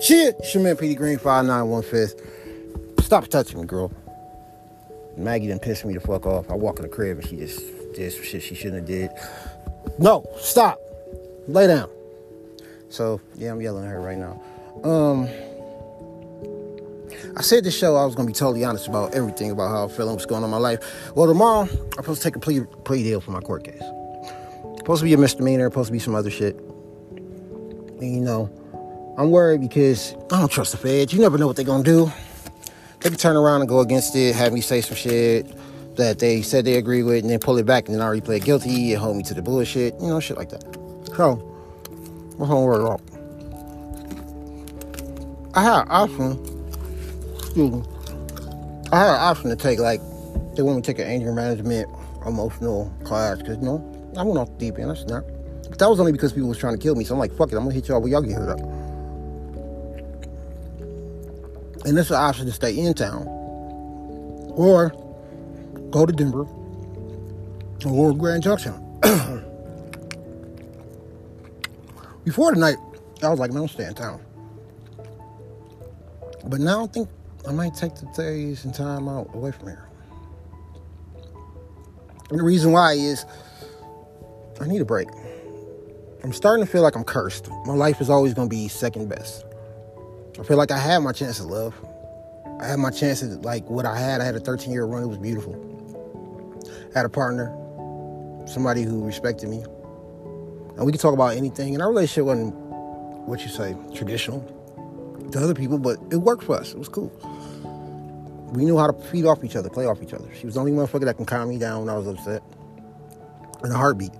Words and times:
Shit, 0.00 0.42
Shaman 0.44 0.78
Petey 0.78 0.94
Green, 0.94 1.18
591 1.18 3.02
Stop 3.02 3.28
touching 3.28 3.60
me, 3.60 3.66
girl. 3.66 3.92
Maggie 5.16 5.48
done 5.48 5.58
pissed 5.58 5.84
me 5.84 5.92
the 5.92 6.00
fuck 6.00 6.24
off. 6.24 6.50
I 6.50 6.54
walk 6.54 6.78
in 6.78 6.82
the 6.82 6.88
crib 6.88 7.18
and 7.18 7.28
she 7.28 7.36
just 7.36 7.60
did 7.94 8.10
some 8.12 8.22
shit 8.22 8.42
she 8.42 8.54
shouldn't 8.54 8.76
have 8.76 8.86
did. 8.86 9.10
No, 9.98 10.24
stop. 10.38 10.78
Lay 11.48 11.66
down. 11.66 11.90
So, 12.88 13.20
yeah, 13.36 13.52
I'm 13.52 13.60
yelling 13.60 13.84
at 13.84 13.90
her 13.90 14.00
right 14.00 14.16
now. 14.16 14.40
Um, 14.84 15.28
I 17.36 17.42
said 17.42 17.64
this 17.64 17.76
show 17.76 17.96
I 17.96 18.04
was 18.06 18.14
gonna 18.14 18.26
be 18.26 18.32
totally 18.32 18.64
honest 18.64 18.88
about 18.88 19.14
everything 19.14 19.50
about 19.50 19.68
how 19.68 19.84
I'm 19.84 19.90
feeling, 19.90 20.14
what's 20.14 20.24
going 20.24 20.42
on 20.42 20.48
in 20.48 20.50
my 20.50 20.56
life. 20.56 21.12
Well, 21.14 21.26
tomorrow 21.26 21.62
I'm 21.62 21.92
supposed 21.92 22.22
to 22.22 22.28
take 22.28 22.36
a 22.36 22.40
plea, 22.40 22.60
plea 22.84 23.02
deal 23.02 23.20
for 23.20 23.32
my 23.32 23.40
court 23.40 23.64
case. 23.64 23.82
Supposed 24.78 25.00
to 25.00 25.04
be 25.04 25.12
a 25.12 25.18
misdemeanor, 25.18 25.70
supposed 25.70 25.88
to 25.88 25.92
be 25.92 25.98
some 25.98 26.14
other 26.14 26.30
shit. 26.30 26.56
And 26.56 28.14
you 28.14 28.20
know, 28.20 28.50
I'm 29.20 29.30
worried 29.30 29.60
because 29.60 30.14
I 30.32 30.40
don't 30.40 30.50
trust 30.50 30.72
the 30.72 30.78
feds. 30.78 31.12
You 31.12 31.20
never 31.20 31.36
know 31.36 31.46
what 31.46 31.54
they're 31.54 31.62
gonna 31.62 31.84
do. 31.84 32.10
They 33.00 33.10
can 33.10 33.18
turn 33.18 33.36
around 33.36 33.60
and 33.60 33.68
go 33.68 33.80
against 33.80 34.16
it, 34.16 34.34
have 34.34 34.50
me 34.50 34.62
say 34.62 34.80
some 34.80 34.96
shit 34.96 35.46
that 35.96 36.20
they 36.20 36.40
said 36.40 36.64
they 36.64 36.76
agree 36.76 37.02
with, 37.02 37.24
and 37.24 37.28
then 37.28 37.38
pull 37.38 37.58
it 37.58 37.66
back 37.66 37.84
and 37.84 37.94
then 37.94 38.00
I 38.00 38.06
already 38.06 38.22
play 38.22 38.40
guilty 38.40 38.94
and 38.94 39.02
hold 39.02 39.18
me 39.18 39.22
to 39.24 39.34
the 39.34 39.42
bullshit, 39.42 39.92
you 40.00 40.08
know, 40.08 40.20
shit 40.20 40.38
like 40.38 40.48
that. 40.48 40.64
So, 41.16 41.32
on 42.38 42.62
worry 42.62 42.82
about? 42.82 43.02
I 45.52 45.64
had 45.64 45.82
an 45.82 45.88
option. 45.90 47.34
Excuse 47.40 47.72
me. 47.72 47.82
I 48.90 49.00
had 49.00 49.10
an 49.10 49.20
option 49.20 49.50
to 49.50 49.56
take 49.56 49.80
like 49.80 50.00
they 50.56 50.62
want 50.62 50.76
me 50.76 50.82
to 50.82 50.94
take 50.94 50.98
an 50.98 51.06
anger 51.06 51.34
management 51.34 51.90
emotional 52.24 52.90
class 53.04 53.36
because 53.36 53.58
you 53.58 53.64
know 53.64 54.12
I 54.16 54.22
went 54.22 54.38
off 54.38 54.48
the 54.48 54.70
deep 54.70 54.78
end. 54.78 54.88
That's 54.88 55.04
not. 55.04 55.24
But 55.68 55.78
that 55.78 55.90
was 55.90 56.00
only 56.00 56.12
because 56.12 56.32
people 56.32 56.48
was 56.48 56.56
trying 56.56 56.74
to 56.74 56.82
kill 56.82 56.94
me. 56.94 57.04
So 57.04 57.12
I'm 57.12 57.20
like, 57.20 57.36
fuck 57.36 57.52
it, 57.52 57.56
I'm 57.56 57.64
gonna 57.64 57.74
hit 57.74 57.86
y'all 57.88 58.00
where 58.00 58.10
y'all 58.10 58.22
get 58.22 58.32
hurt 58.32 58.58
up. 58.58 58.79
And 61.84 61.98
is 61.98 62.10
an 62.10 62.16
option 62.16 62.46
to 62.46 62.52
stay 62.52 62.76
in 62.76 62.94
town. 62.94 63.26
Or 64.56 64.90
go 65.90 66.06
to 66.06 66.12
Denver 66.12 66.46
or 67.86 68.14
Grand 68.14 68.42
Junction. 68.42 68.74
Before 72.24 72.52
tonight, 72.52 72.76
I 73.22 73.28
was 73.28 73.38
like, 73.38 73.52
man, 73.52 73.62
I'm 73.62 73.68
staying 73.68 73.90
in 73.90 73.94
town. 73.94 74.20
But 76.46 76.60
now 76.60 76.84
I 76.84 76.86
think 76.86 77.08
I 77.48 77.52
might 77.52 77.74
take 77.74 77.94
the 77.94 78.06
days 78.16 78.64
and 78.64 78.74
time 78.74 79.08
out 79.08 79.34
away 79.34 79.52
from 79.52 79.68
here. 79.68 79.88
And 82.30 82.38
the 82.38 82.44
reason 82.44 82.72
why 82.72 82.92
is 82.92 83.24
I 84.60 84.66
need 84.66 84.80
a 84.80 84.84
break. 84.84 85.08
I'm 86.22 86.34
starting 86.34 86.64
to 86.64 86.70
feel 86.70 86.82
like 86.82 86.96
I'm 86.96 87.04
cursed. 87.04 87.48
My 87.64 87.72
life 87.72 88.00
is 88.00 88.10
always 88.10 88.34
going 88.34 88.48
to 88.48 88.54
be 88.54 88.68
second 88.68 89.08
best. 89.08 89.44
I 90.38 90.42
feel 90.42 90.56
like 90.56 90.70
I 90.70 90.78
had 90.78 90.98
my 90.98 91.12
chance 91.12 91.40
at 91.40 91.46
love. 91.46 91.74
I 92.60 92.66
had 92.66 92.78
my 92.78 92.90
chance 92.90 93.22
at 93.22 93.42
like 93.42 93.68
what 93.68 93.84
I 93.86 93.98
had. 93.98 94.20
I 94.20 94.24
had 94.24 94.36
a 94.36 94.40
13 94.40 94.72
year 94.72 94.84
run. 94.84 95.02
It 95.02 95.06
was 95.06 95.18
beautiful. 95.18 95.54
I 96.94 96.98
had 96.98 97.06
a 97.06 97.08
partner, 97.08 97.54
somebody 98.46 98.82
who 98.82 99.04
respected 99.04 99.48
me, 99.48 99.62
and 100.76 100.84
we 100.84 100.92
could 100.92 101.00
talk 101.00 101.14
about 101.14 101.36
anything. 101.36 101.74
And 101.74 101.82
our 101.82 101.88
relationship 101.88 102.24
wasn't 102.24 102.54
what 103.26 103.40
you 103.40 103.48
say 103.48 103.76
traditional 103.94 104.40
to 105.32 105.38
other 105.38 105.54
people, 105.54 105.78
but 105.78 105.98
it 106.10 106.16
worked 106.16 106.44
for 106.44 106.56
us. 106.56 106.72
It 106.72 106.78
was 106.78 106.88
cool. 106.88 107.10
We 108.52 108.64
knew 108.64 108.76
how 108.76 108.88
to 108.88 108.92
feed 109.08 109.24
off 109.24 109.44
each 109.44 109.56
other, 109.56 109.70
play 109.70 109.86
off 109.86 110.02
each 110.02 110.12
other. 110.12 110.28
She 110.34 110.46
was 110.46 110.54
the 110.54 110.60
only 110.60 110.72
motherfucker 110.72 111.04
that 111.04 111.16
can 111.16 111.26
calm 111.26 111.48
me 111.48 111.58
down 111.58 111.80
when 111.80 111.88
I 111.88 111.96
was 111.96 112.06
upset, 112.08 112.42
in 113.64 113.70
a 113.70 113.76
heartbeat. 113.76 114.12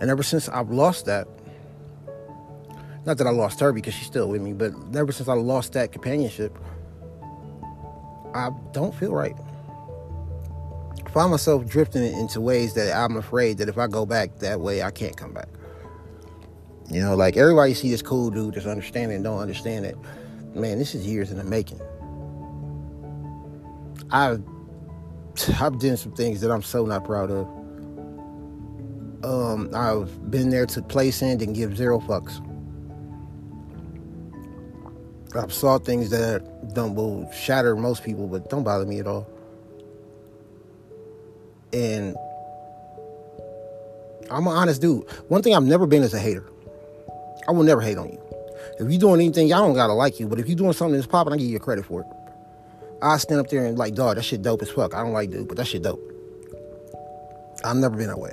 And 0.00 0.10
ever 0.10 0.22
since 0.22 0.48
I've 0.48 0.70
lost 0.70 1.04
that, 1.06 1.28
not 3.08 3.16
that 3.16 3.26
I 3.26 3.30
lost 3.30 3.58
her 3.60 3.72
because 3.72 3.94
she's 3.94 4.06
still 4.06 4.28
with 4.28 4.42
me, 4.42 4.52
but 4.52 4.74
ever 4.94 5.12
since 5.12 5.30
I 5.30 5.32
lost 5.32 5.72
that 5.72 5.92
companionship, 5.92 6.56
I 8.34 8.50
don't 8.72 8.94
feel 8.94 9.14
right. 9.14 9.34
I 11.06 11.10
find 11.10 11.30
myself 11.30 11.66
drifting 11.66 12.02
into 12.04 12.42
ways 12.42 12.74
that 12.74 12.94
I'm 12.94 13.16
afraid 13.16 13.56
that 13.58 13.68
if 13.70 13.78
I 13.78 13.86
go 13.86 14.04
back 14.04 14.40
that 14.40 14.60
way, 14.60 14.82
I 14.82 14.90
can't 14.90 15.16
come 15.16 15.32
back. 15.32 15.48
You 16.90 17.00
know, 17.00 17.16
like 17.16 17.38
everybody 17.38 17.72
see 17.72 17.90
this 17.90 18.02
cool 18.02 18.30
dude 18.30 18.54
that's 18.54 18.66
understanding 18.66 19.16
and 19.16 19.24
don't 19.24 19.40
understand 19.40 19.86
it. 19.86 19.96
Man, 20.54 20.78
this 20.78 20.94
is 20.94 21.06
years 21.06 21.30
in 21.30 21.38
the 21.38 21.44
making. 21.44 21.80
I've 24.10 24.42
I've 25.58 25.78
done 25.78 25.96
some 25.96 26.12
things 26.12 26.42
that 26.42 26.50
I'm 26.50 26.62
so 26.62 26.84
not 26.84 27.04
proud 27.04 27.30
of. 27.30 27.46
Um, 29.24 29.70
I've 29.74 30.30
been 30.30 30.50
there, 30.50 30.66
took 30.66 30.88
place 30.88 31.22
in, 31.22 31.38
didn't 31.38 31.54
give 31.54 31.74
zero 31.74 32.00
fucks. 32.00 32.44
I've 35.34 35.52
saw 35.52 35.78
things 35.78 36.10
that 36.10 36.74
don't 36.74 36.94
will 36.94 37.30
shatter 37.32 37.76
most 37.76 38.02
people, 38.02 38.26
but 38.26 38.48
don't 38.48 38.64
bother 38.64 38.86
me 38.86 38.98
at 39.00 39.06
all. 39.06 39.28
And 41.72 42.16
I'm 44.30 44.46
an 44.46 44.52
honest 44.52 44.80
dude. 44.80 45.04
One 45.28 45.42
thing 45.42 45.54
I've 45.54 45.64
never 45.64 45.86
been 45.86 46.02
is 46.02 46.14
a 46.14 46.18
hater. 46.18 46.44
I 47.46 47.52
will 47.52 47.62
never 47.62 47.80
hate 47.80 47.98
on 47.98 48.08
you. 48.08 48.22
If 48.78 48.90
you're 48.90 49.00
doing 49.00 49.20
anything, 49.20 49.48
y'all 49.48 49.60
don't 49.60 49.74
gotta 49.74 49.92
like 49.92 50.18
you, 50.20 50.28
but 50.28 50.38
if 50.38 50.48
you're 50.48 50.56
doing 50.56 50.72
something 50.72 50.94
that's 50.94 51.06
popping, 51.06 51.32
I 51.32 51.36
give 51.36 51.46
you 51.46 51.58
credit 51.58 51.84
for 51.84 52.02
it. 52.02 52.06
I 53.02 53.16
stand 53.18 53.40
up 53.40 53.48
there 53.48 53.64
and 53.64 53.78
like, 53.78 53.94
dog, 53.94 54.16
that 54.16 54.24
shit 54.24 54.42
dope 54.42 54.62
as 54.62 54.70
fuck. 54.70 54.94
I 54.94 55.02
don't 55.02 55.12
like 55.12 55.30
dude, 55.30 55.48
but 55.48 55.56
that 55.56 55.66
shit 55.66 55.82
dope. 55.82 56.00
I've 57.64 57.76
never 57.76 57.96
been 57.96 58.08
that 58.08 58.18
way. 58.18 58.32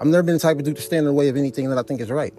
I've 0.00 0.06
never 0.06 0.22
been 0.22 0.34
the 0.34 0.40
type 0.40 0.58
of 0.58 0.64
dude 0.64 0.76
to 0.76 0.82
stand 0.82 1.00
in 1.00 1.06
the 1.06 1.12
way 1.12 1.28
of 1.28 1.36
anything 1.36 1.68
that 1.68 1.78
I 1.78 1.82
think 1.82 2.00
is 2.00 2.10
right. 2.10 2.34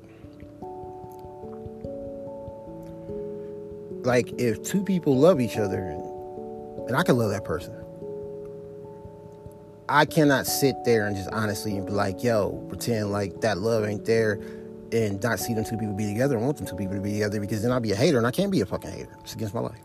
Like, 4.03 4.33
if 4.39 4.61
two 4.63 4.83
people 4.83 5.17
love 5.17 5.39
each 5.39 5.57
other, 5.57 5.79
and, 5.79 6.95
I 6.95 7.03
can 7.03 7.17
love 7.17 7.31
that 7.31 7.45
person, 7.45 7.73
I 9.89 10.05
cannot 10.05 10.45
sit 10.45 10.75
there 10.85 11.07
and 11.07 11.15
just 11.15 11.29
honestly 11.31 11.75
and 11.77 11.85
be 11.85 11.91
like, 11.91 12.23
yo, 12.23 12.51
pretend 12.69 13.11
like 13.11 13.41
that 13.41 13.57
love 13.57 13.85
ain't 13.85 14.05
there 14.05 14.39
and 14.91 15.21
not 15.23 15.39
see 15.39 15.53
them 15.53 15.65
two 15.65 15.77
people 15.77 15.93
be 15.93 16.07
together 16.07 16.35
and 16.35 16.45
want 16.45 16.57
them 16.57 16.67
two 16.67 16.75
people 16.75 16.95
to 16.95 17.01
be 17.01 17.13
together 17.13 17.39
because 17.39 17.61
then 17.61 17.71
I'll 17.71 17.79
be 17.79 17.91
a 17.91 17.95
hater 17.95 18.17
and 18.17 18.27
I 18.27 18.31
can't 18.31 18.51
be 18.51 18.61
a 18.61 18.65
fucking 18.65 18.91
hater. 18.91 19.15
It's 19.21 19.33
against 19.33 19.53
my 19.53 19.61
life. 19.61 19.79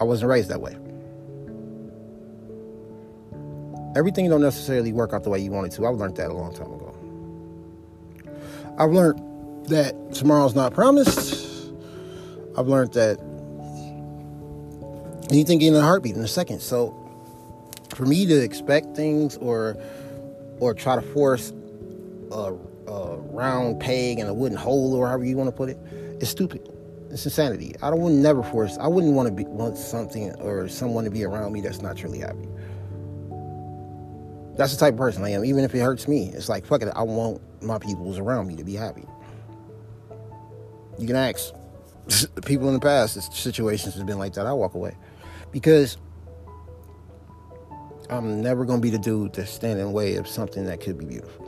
I 0.00 0.04
wasn't 0.04 0.30
raised 0.30 0.50
that 0.50 0.60
way. 0.60 0.76
Everything 3.96 4.28
don't 4.28 4.42
necessarily 4.42 4.92
work 4.92 5.12
out 5.12 5.24
the 5.24 5.30
way 5.30 5.38
you 5.38 5.50
want 5.50 5.66
it 5.66 5.76
to. 5.76 5.86
I've 5.86 5.96
learned 5.96 6.16
that 6.16 6.30
a 6.30 6.34
long 6.34 6.54
time 6.54 6.72
ago. 6.72 6.94
I've 8.78 8.90
learned 8.90 9.66
that 9.66 10.12
tomorrow's 10.12 10.54
not 10.54 10.74
promised. 10.74 11.47
I've 12.58 12.66
learned 12.66 12.92
that 12.94 13.20
anything 15.30 15.62
in 15.62 15.76
a 15.76 15.80
heartbeat 15.80 16.16
in 16.16 16.22
a 16.22 16.28
second. 16.28 16.60
So 16.60 16.92
for 17.94 18.04
me 18.04 18.26
to 18.26 18.34
expect 18.34 18.96
things 18.96 19.36
or 19.36 19.76
or 20.58 20.74
try 20.74 20.96
to 20.96 21.02
force 21.02 21.52
a, 22.32 22.52
a 22.88 23.16
round 23.16 23.78
peg 23.78 24.18
in 24.18 24.26
a 24.26 24.34
wooden 24.34 24.58
hole 24.58 24.92
or 24.94 25.06
however 25.06 25.24
you 25.24 25.36
want 25.36 25.46
to 25.46 25.56
put 25.56 25.68
it, 25.68 25.78
it's 26.20 26.30
stupid. 26.30 26.68
It's 27.10 27.24
insanity. 27.24 27.76
I 27.80 27.90
don't 27.90 28.00
would 28.00 28.12
never 28.12 28.42
force. 28.42 28.76
I 28.78 28.88
wouldn't 28.88 29.14
want 29.14 29.28
to 29.28 29.34
be 29.34 29.44
want 29.44 29.76
something 29.78 30.34
or 30.40 30.66
someone 30.66 31.04
to 31.04 31.10
be 31.10 31.22
around 31.22 31.52
me 31.52 31.60
that's 31.60 31.80
not 31.80 31.96
truly 31.96 32.18
happy. 32.18 32.48
That's 34.56 34.72
the 34.72 34.80
type 34.80 34.94
of 34.94 34.98
person 34.98 35.22
I 35.22 35.30
am. 35.30 35.44
Even 35.44 35.62
if 35.62 35.72
it 35.76 35.78
hurts 35.78 36.08
me, 36.08 36.32
it's 36.34 36.48
like 36.48 36.66
fuck 36.66 36.82
it. 36.82 36.88
I 36.88 37.02
want 37.02 37.40
my 37.62 37.78
peoples 37.78 38.18
around 38.18 38.48
me 38.48 38.56
to 38.56 38.64
be 38.64 38.74
happy. 38.74 39.04
You 40.98 41.06
can 41.06 41.14
ask 41.14 41.54
people 42.44 42.68
in 42.68 42.74
the 42.74 42.80
past. 42.80 43.32
Situations 43.32 43.94
has 43.94 44.04
been 44.04 44.18
like 44.18 44.34
that. 44.34 44.46
I 44.46 44.52
walk 44.52 44.74
away 44.74 44.96
because 45.52 45.96
I'm 48.10 48.40
never 48.42 48.64
gonna 48.64 48.80
be 48.80 48.90
the 48.90 48.98
dude 48.98 49.34
to 49.34 49.46
stand 49.46 49.78
in 49.78 49.86
the 49.86 49.90
way 49.90 50.16
of 50.16 50.26
something 50.26 50.64
that 50.64 50.80
could 50.80 50.98
be 50.98 51.04
beautiful. 51.04 51.46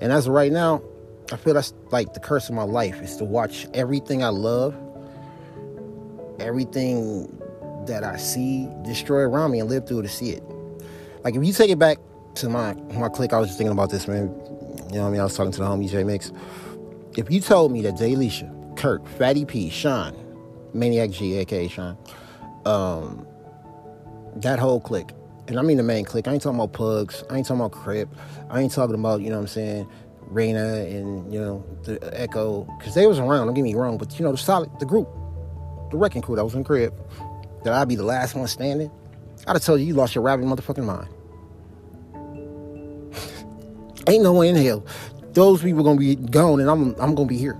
And 0.00 0.12
as 0.12 0.26
of 0.26 0.32
right 0.32 0.50
now, 0.50 0.82
I 1.30 1.36
feel 1.36 1.54
that's 1.54 1.74
like 1.90 2.14
the 2.14 2.20
curse 2.20 2.48
of 2.48 2.54
my 2.54 2.62
life 2.62 3.00
is 3.02 3.16
to 3.16 3.24
watch 3.24 3.66
everything 3.74 4.24
I 4.24 4.28
love, 4.28 4.74
everything 6.40 7.40
that 7.86 8.02
I 8.02 8.16
see 8.16 8.68
destroy 8.84 9.20
around 9.20 9.52
me 9.52 9.60
and 9.60 9.68
live 9.68 9.86
through 9.86 10.02
to 10.02 10.08
see 10.08 10.30
it. 10.30 10.42
Like 11.22 11.34
if 11.36 11.44
you 11.44 11.52
take 11.52 11.70
it 11.70 11.78
back 11.78 11.98
to 12.36 12.48
my 12.48 12.74
my 12.94 13.08
clique, 13.08 13.32
I 13.32 13.38
was 13.38 13.48
just 13.48 13.58
thinking 13.58 13.72
about 13.72 13.90
this, 13.90 14.08
man. 14.08 14.28
You 14.90 14.96
know 14.96 15.02
what 15.02 15.08
I 15.08 15.10
mean? 15.10 15.20
I 15.20 15.24
was 15.24 15.36
talking 15.36 15.52
to 15.52 15.58
the 15.58 15.66
homie 15.66 15.88
J 15.88 16.02
Mix. 16.02 16.32
If 17.16 17.30
you 17.30 17.40
told 17.40 17.72
me 17.72 17.82
that 17.82 17.94
Delisha, 17.94 18.76
Kurt, 18.76 19.06
Fatty 19.08 19.44
P, 19.44 19.68
Sean, 19.68 20.14
Maniac 20.72 21.10
G, 21.10 21.36
aka 21.38 21.68
Sean, 21.68 21.98
um, 22.64 23.26
that 24.36 24.58
whole 24.58 24.80
clique, 24.80 25.10
and 25.48 25.58
I 25.58 25.62
mean 25.62 25.76
the 25.76 25.82
main 25.82 26.04
clique. 26.04 26.28
I 26.28 26.32
ain't 26.32 26.42
talking 26.42 26.58
about 26.58 26.72
Pugs. 26.72 27.24
I 27.28 27.36
ain't 27.36 27.46
talking 27.46 27.60
about 27.60 27.72
Crip. 27.72 28.08
I 28.48 28.60
ain't 28.60 28.72
talking 28.72 28.94
about, 28.94 29.20
you 29.20 29.30
know 29.30 29.36
what 29.36 29.42
I'm 29.42 29.48
saying, 29.48 29.88
Raina 30.32 30.86
and, 30.86 31.32
you 31.32 31.40
know, 31.40 31.66
the 31.82 31.98
Echo. 32.12 32.62
Because 32.78 32.94
they 32.94 33.06
was 33.06 33.18
around, 33.18 33.46
don't 33.46 33.54
get 33.54 33.62
me 33.62 33.74
wrong. 33.74 33.98
But, 33.98 34.16
you 34.18 34.24
know, 34.24 34.30
the 34.30 34.38
solid, 34.38 34.70
the 34.78 34.86
group, 34.86 35.08
the 35.90 35.96
wrecking 35.96 36.22
crew 36.22 36.36
that 36.36 36.44
was 36.44 36.54
in 36.54 36.62
Crip, 36.62 36.94
that 37.64 37.72
I'd 37.72 37.88
be 37.88 37.96
the 37.96 38.04
last 38.04 38.36
one 38.36 38.46
standing. 38.46 38.90
I'd 39.48 39.54
have 39.54 39.64
told 39.64 39.80
you 39.80 39.86
you 39.86 39.94
lost 39.94 40.14
your 40.14 40.22
rabbit 40.22 40.46
motherfucking 40.46 40.84
mind. 40.84 41.08
ain't 44.06 44.22
no 44.22 44.34
way 44.34 44.50
in 44.50 44.56
hell. 44.56 44.84
Those 45.32 45.62
people 45.62 45.80
are 45.80 45.84
gonna 45.84 45.98
be 45.98 46.16
gone, 46.16 46.60
and 46.60 46.70
I'm 46.70 46.94
I'm 47.00 47.14
gonna 47.14 47.28
be 47.28 47.36
here. 47.36 47.58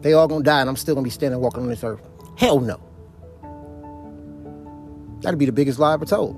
They 0.00 0.14
all 0.14 0.26
gonna 0.26 0.44
die, 0.44 0.60
and 0.60 0.68
I'm 0.68 0.76
still 0.76 0.94
gonna 0.94 1.04
be 1.04 1.10
standing 1.10 1.40
walking 1.40 1.62
on 1.62 1.68
this 1.68 1.84
earth. 1.84 2.00
Hell 2.36 2.60
no. 2.60 2.80
That'd 5.20 5.38
be 5.38 5.46
the 5.46 5.52
biggest 5.52 5.78
lie 5.78 5.90
I 5.90 5.94
ever 5.94 6.04
told. 6.04 6.36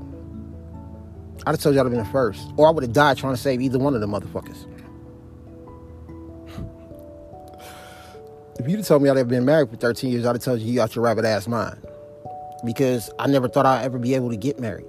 I'd 1.47 1.53
have 1.53 1.61
told 1.61 1.77
I'd 1.77 1.81
have 1.81 1.91
been 1.91 1.99
the 1.99 2.05
first, 2.07 2.53
or 2.57 2.69
I 2.69 2.71
would 2.71 2.85
have 2.85 2.93
died 2.93 3.17
trying 3.17 3.35
to 3.35 3.41
save 3.41 3.61
either 3.61 3.79
one 3.79 3.95
of 3.95 4.01
the 4.01 4.07
motherfuckers. 4.07 4.67
if 8.59 8.69
you'd 8.69 8.77
have 8.79 8.87
told 8.87 9.03
me 9.03 9.09
I'd 9.11 9.17
have 9.17 9.29
been 9.29 9.45
married 9.45 9.71
for 9.71 9.77
13 9.77 10.11
years, 10.11 10.27
I'd 10.27 10.37
have 10.37 10.43
told 10.43 10.61
you 10.61 10.73
you 10.73 10.81
out 10.81 10.95
your 10.95 11.05
rabbit 11.05 11.25
ass 11.25 11.47
mind. 11.47 11.79
Because 12.65 13.11
I 13.19 13.27
never 13.27 13.49
thought 13.49 13.67
I'd 13.67 13.85
ever 13.85 13.99
be 13.99 14.15
able 14.15 14.31
to 14.31 14.37
get 14.37 14.59
married. 14.59 14.87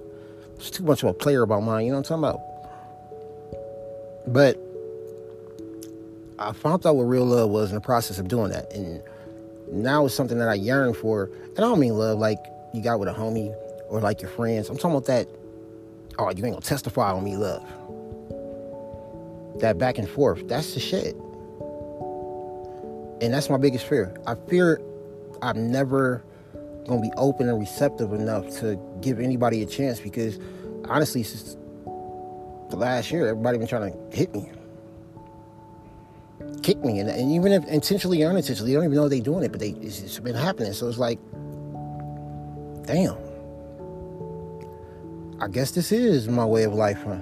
It's 0.56 0.70
too 0.70 0.84
much 0.84 1.04
of 1.04 1.10
a 1.10 1.14
player 1.14 1.42
about 1.42 1.64
mine, 1.64 1.86
you 1.86 1.92
know 1.92 1.98
what 1.98 2.10
I'm 2.10 2.22
talking 2.22 2.40
about? 2.40 4.34
But 4.34 4.65
I 6.38 6.52
found 6.52 6.86
out 6.86 6.96
what 6.96 7.04
real 7.04 7.26
love 7.26 7.50
was 7.50 7.70
in 7.70 7.76
the 7.76 7.82
process 7.82 8.20
of 8.20 8.28
doing 8.28 8.52
that. 8.52 8.72
And 8.74 9.02
now 9.72 10.06
it's 10.06 10.14
something 10.14 10.38
that 10.40 10.50
I 10.50 10.56
yearn 10.56 10.94
for. 10.94 11.30
And 11.56 11.60
I 11.60 11.62
don't 11.62 11.80
mean 11.80 11.94
love 11.94 12.20
like 12.20 12.40
you 12.74 12.82
got 12.82 13.00
with 13.00 13.10
a 13.10 13.14
homie 13.14 13.56
or 13.90 14.02
like 14.02 14.22
your 14.22 14.30
friends. 14.32 14.70
I'm 14.70 14.78
talking 14.78 14.92
about 14.92 15.06
that, 15.06 15.28
oh, 16.20 16.30
you 16.30 16.46
ain't 16.46 16.56
gonna 16.56 16.62
testify 16.62 17.12
on 17.12 17.24
me 17.24 17.38
love. 17.38 17.64
That 19.62 19.78
back 19.78 19.98
and 19.98 20.10
forth. 20.10 20.48
That's 20.48 20.74
the 20.74 20.80
shit. 20.80 21.16
And 23.22 23.34
that's 23.34 23.50
my 23.50 23.58
biggest 23.58 23.88
fear. 23.88 24.14
I 24.28 24.36
fear 24.36 24.82
I'm 25.42 25.72
never 25.72 26.24
gonna 26.86 27.02
be 27.02 27.12
open 27.16 27.48
and 27.50 27.60
receptive 27.60 28.14
enough 28.14 28.60
to 28.60 28.80
give 29.02 29.20
anybody 29.20 29.64
a 29.64 29.66
chance 29.66 30.00
because 30.00 30.38
honestly, 30.90 31.24
since 31.24 31.56
the 32.70 32.76
last 32.76 33.12
year, 33.12 33.28
everybody 33.28 33.58
been 33.58 33.68
trying 33.68 33.92
to 33.92 34.16
hit 34.16 34.34
me, 34.34 34.52
kick 36.64 36.84
me, 36.84 37.00
and, 37.00 37.10
and 37.10 37.32
even 37.32 37.52
if 37.52 37.66
intentionally 37.66 38.24
or 38.24 38.30
unintentionally, 38.30 38.72
they 38.72 38.76
don't 38.76 38.86
even 38.86 38.96
know 38.96 39.08
they're 39.08 39.20
doing 39.22 39.44
it, 39.44 39.52
but 39.52 39.60
they 39.60 39.70
it's, 39.70 40.02
it's 40.02 40.20
been 40.20 40.36
happening. 40.36 40.74
So 40.74 40.88
it's 40.88 40.98
like, 40.98 41.20
damn. 42.86 43.18
I 45.42 45.48
guess 45.48 45.72
this 45.72 45.92
is 45.92 46.28
my 46.28 46.46
way 46.46 46.64
of 46.64 46.74
life, 46.74 47.04
huh? 47.04 47.18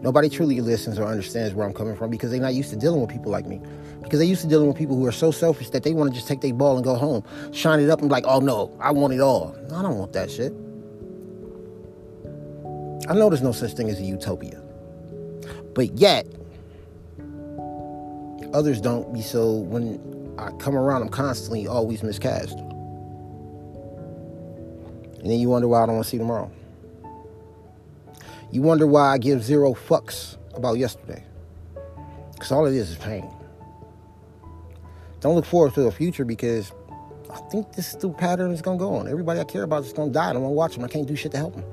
Nobody 0.00 0.28
truly 0.28 0.60
listens 0.60 0.98
or 0.98 1.06
understands 1.06 1.54
where 1.54 1.66
I'm 1.66 1.72
coming 1.72 1.96
from 1.96 2.10
because 2.10 2.30
they're 2.30 2.40
not 2.40 2.54
used 2.54 2.70
to 2.70 2.76
dealing 2.76 3.00
with 3.00 3.10
people 3.10 3.32
like 3.32 3.46
me. 3.46 3.60
Because 4.02 4.18
they're 4.18 4.28
used 4.28 4.42
to 4.42 4.48
dealing 4.48 4.68
with 4.68 4.76
people 4.76 4.96
who 4.96 5.06
are 5.06 5.12
so 5.12 5.30
selfish 5.30 5.70
that 5.70 5.82
they 5.82 5.94
want 5.94 6.10
to 6.10 6.14
just 6.14 6.28
take 6.28 6.42
their 6.42 6.52
ball 6.52 6.76
and 6.76 6.84
go 6.84 6.94
home, 6.94 7.24
shine 7.52 7.80
it 7.80 7.88
up 7.88 8.00
and 8.00 8.10
be 8.10 8.12
like, 8.12 8.26
oh 8.26 8.38
no, 8.38 8.76
I 8.80 8.90
want 8.92 9.14
it 9.14 9.20
all. 9.20 9.56
No, 9.68 9.76
I 9.76 9.82
don't 9.82 9.96
want 9.96 10.12
that 10.12 10.30
shit. 10.30 10.52
I 13.08 13.14
know 13.14 13.30
there's 13.30 13.42
no 13.42 13.52
such 13.52 13.72
thing 13.72 13.88
as 13.88 13.98
a 13.98 14.04
utopia. 14.04 14.62
But 15.74 15.98
yet, 15.98 16.26
others 18.54 18.80
don't 18.80 19.12
be 19.12 19.20
so 19.20 19.52
when 19.52 20.00
I 20.38 20.50
come 20.52 20.76
around, 20.76 21.02
I'm 21.02 21.10
constantly 21.10 21.66
always 21.66 22.02
miscast. 22.02 22.56
And 25.18 25.30
then 25.30 25.38
you 25.38 25.48
wonder 25.48 25.68
why 25.68 25.82
I 25.82 25.86
don't 25.86 25.96
want 25.96 26.04
to 26.06 26.10
see 26.10 26.18
tomorrow. 26.18 26.50
You 28.50 28.62
wonder 28.62 28.86
why 28.86 29.12
I 29.12 29.18
give 29.18 29.42
zero 29.42 29.74
fucks 29.74 30.36
about 30.54 30.78
yesterday. 30.78 31.24
Because 32.32 32.52
all 32.52 32.66
it 32.66 32.74
is 32.74 32.90
is 32.90 32.96
pain. 32.96 33.28
Don't 35.20 35.34
look 35.34 35.46
forward 35.46 35.74
to 35.74 35.82
the 35.82 35.90
future 35.90 36.24
because 36.24 36.70
I 37.30 37.36
think 37.50 37.72
this 37.72 37.88
stupid 37.88 38.18
pattern 38.18 38.52
is 38.52 38.62
going 38.62 38.78
to 38.78 38.84
go 38.84 38.94
on. 38.94 39.08
Everybody 39.08 39.40
I 39.40 39.44
care 39.44 39.64
about 39.64 39.84
is 39.84 39.92
going 39.92 40.10
to 40.10 40.14
die. 40.14 40.30
And 40.30 40.38
I 40.38 40.40
to 40.42 40.48
watch 40.48 40.76
them. 40.76 40.84
I 40.84 40.88
can't 40.88 41.08
do 41.08 41.16
shit 41.16 41.32
to 41.32 41.38
help 41.38 41.54
them. 41.54 41.64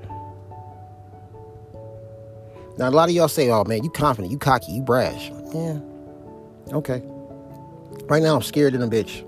Now, 2.78 2.90
a 2.90 2.92
lot 2.92 3.10
of 3.10 3.16
y'all 3.16 3.28
say, 3.28 3.50
oh 3.50 3.64
man, 3.66 3.84
you 3.84 3.92
confident, 3.92 4.32
you 4.32 4.40
cocky, 4.40 4.72
you 4.72 4.82
brash. 4.82 5.30
Yeah. 5.54 5.80
Okay. 6.72 7.02
Right 8.06 8.24
now, 8.24 8.36
I'm 8.36 8.42
scared 8.42 8.76
in 8.76 8.82
a 8.82 8.88
bitch. 8.88 9.28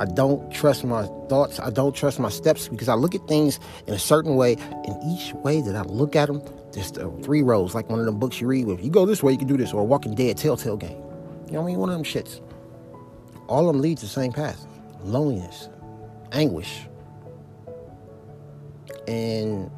I 0.00 0.04
don't 0.04 0.50
trust 0.52 0.84
my 0.84 1.04
thoughts. 1.28 1.60
I 1.60 1.70
don't 1.70 1.94
trust 1.94 2.18
my 2.18 2.28
steps 2.28 2.68
because 2.68 2.88
I 2.88 2.94
look 2.94 3.14
at 3.14 3.26
things 3.28 3.60
in 3.86 3.94
a 3.94 3.98
certain 3.98 4.36
way. 4.36 4.56
And 4.84 4.96
each 5.04 5.32
way 5.34 5.60
that 5.60 5.76
I 5.76 5.82
look 5.82 6.16
at 6.16 6.26
them, 6.26 6.42
there's 6.72 6.92
the 6.92 7.10
three 7.22 7.42
rows, 7.42 7.74
like 7.74 7.88
one 7.90 7.98
of 8.00 8.06
them 8.06 8.18
books 8.18 8.40
you 8.40 8.46
read. 8.46 8.68
If 8.68 8.82
you 8.82 8.90
go 8.90 9.06
this 9.06 9.22
way, 9.22 9.32
you 9.32 9.38
can 9.38 9.48
do 9.48 9.56
this, 9.56 9.72
or 9.72 9.86
Walking 9.86 10.14
Dead, 10.14 10.38
Telltale 10.38 10.76
Game. 10.76 10.90
You 11.46 11.52
know 11.52 11.60
what 11.60 11.64
I 11.64 11.66
mean? 11.66 11.78
One 11.78 11.90
of 11.90 11.94
them 11.94 12.04
shits. 12.04 12.40
All 13.48 13.68
of 13.68 13.74
them 13.74 13.82
lead 13.82 13.98
to 13.98 14.06
the 14.06 14.10
same 14.10 14.32
path: 14.32 14.66
loneliness, 15.02 15.68
anguish, 16.32 16.86
and 19.06 19.70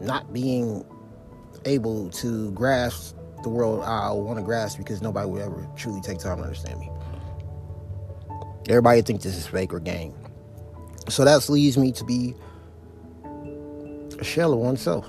not 0.00 0.32
being 0.32 0.84
able 1.64 2.10
to 2.10 2.52
grasp 2.52 3.15
the 3.46 3.50
world 3.50 3.84
I 3.84 4.10
want 4.10 4.40
to 4.40 4.44
grasp 4.44 4.76
because 4.76 5.00
nobody 5.00 5.30
will 5.30 5.40
ever 5.40 5.68
truly 5.76 6.00
take 6.00 6.18
time 6.18 6.38
to 6.38 6.42
understand 6.42 6.80
me. 6.80 6.90
Everybody 8.68 9.02
thinks 9.02 9.22
this 9.22 9.36
is 9.36 9.46
fake 9.46 9.72
or 9.72 9.78
game. 9.78 10.12
So 11.08 11.24
that 11.24 11.48
leads 11.48 11.78
me 11.78 11.92
to 11.92 12.04
be 12.04 12.34
a 14.18 14.24
shell 14.24 14.52
of 14.52 14.58
oneself. 14.58 15.06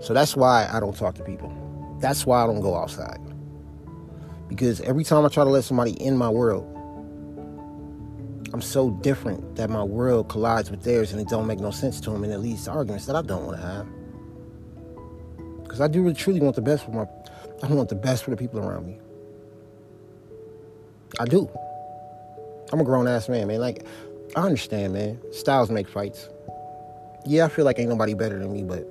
So 0.00 0.14
that's 0.14 0.36
why 0.36 0.70
I 0.72 0.78
don't 0.78 0.96
talk 0.96 1.16
to 1.16 1.24
people. 1.24 1.52
That's 2.00 2.24
why 2.24 2.44
I 2.44 2.46
don't 2.46 2.60
go 2.60 2.76
outside. 2.76 3.18
Because 4.46 4.80
every 4.82 5.02
time 5.02 5.24
I 5.24 5.28
try 5.28 5.42
to 5.42 5.50
let 5.50 5.64
somebody 5.64 5.94
in 6.00 6.16
my 6.16 6.28
world, 6.28 6.64
I'm 8.52 8.62
so 8.62 8.90
different 8.90 9.56
that 9.56 9.70
my 9.70 9.82
world 9.82 10.28
collides 10.28 10.70
with 10.70 10.84
theirs 10.84 11.10
and 11.10 11.20
it 11.20 11.26
don't 11.26 11.48
make 11.48 11.58
no 11.58 11.72
sense 11.72 12.00
to 12.02 12.10
them 12.10 12.22
and 12.22 12.32
it 12.32 12.38
leads 12.38 12.66
to 12.66 12.70
arguments 12.70 13.06
that 13.06 13.16
I 13.16 13.22
don't 13.22 13.44
want 13.44 13.60
to 13.60 13.66
have. 13.66 13.88
Because 15.70 15.80
I 15.80 15.86
do 15.86 16.02
really 16.02 16.14
truly 16.14 16.40
want 16.40 16.56
the 16.56 16.62
best 16.62 16.84
for 16.84 16.90
my 16.90 17.06
I 17.62 17.72
want 17.72 17.90
the 17.90 17.94
best 17.94 18.24
for 18.24 18.30
the 18.30 18.36
people 18.36 18.58
around 18.58 18.88
me. 18.88 18.98
I 21.20 21.26
do. 21.26 21.48
I'm 22.72 22.80
a 22.80 22.84
grown 22.84 23.06
ass 23.06 23.28
man, 23.28 23.46
man. 23.46 23.60
Like, 23.60 23.86
I 24.34 24.40
understand, 24.40 24.94
man. 24.94 25.20
Styles 25.30 25.70
make 25.70 25.88
fights. 25.88 26.28
Yeah, 27.24 27.44
I 27.44 27.48
feel 27.48 27.64
like 27.64 27.78
ain't 27.78 27.88
nobody 27.88 28.14
better 28.14 28.36
than 28.36 28.52
me, 28.52 28.64
but 28.64 28.84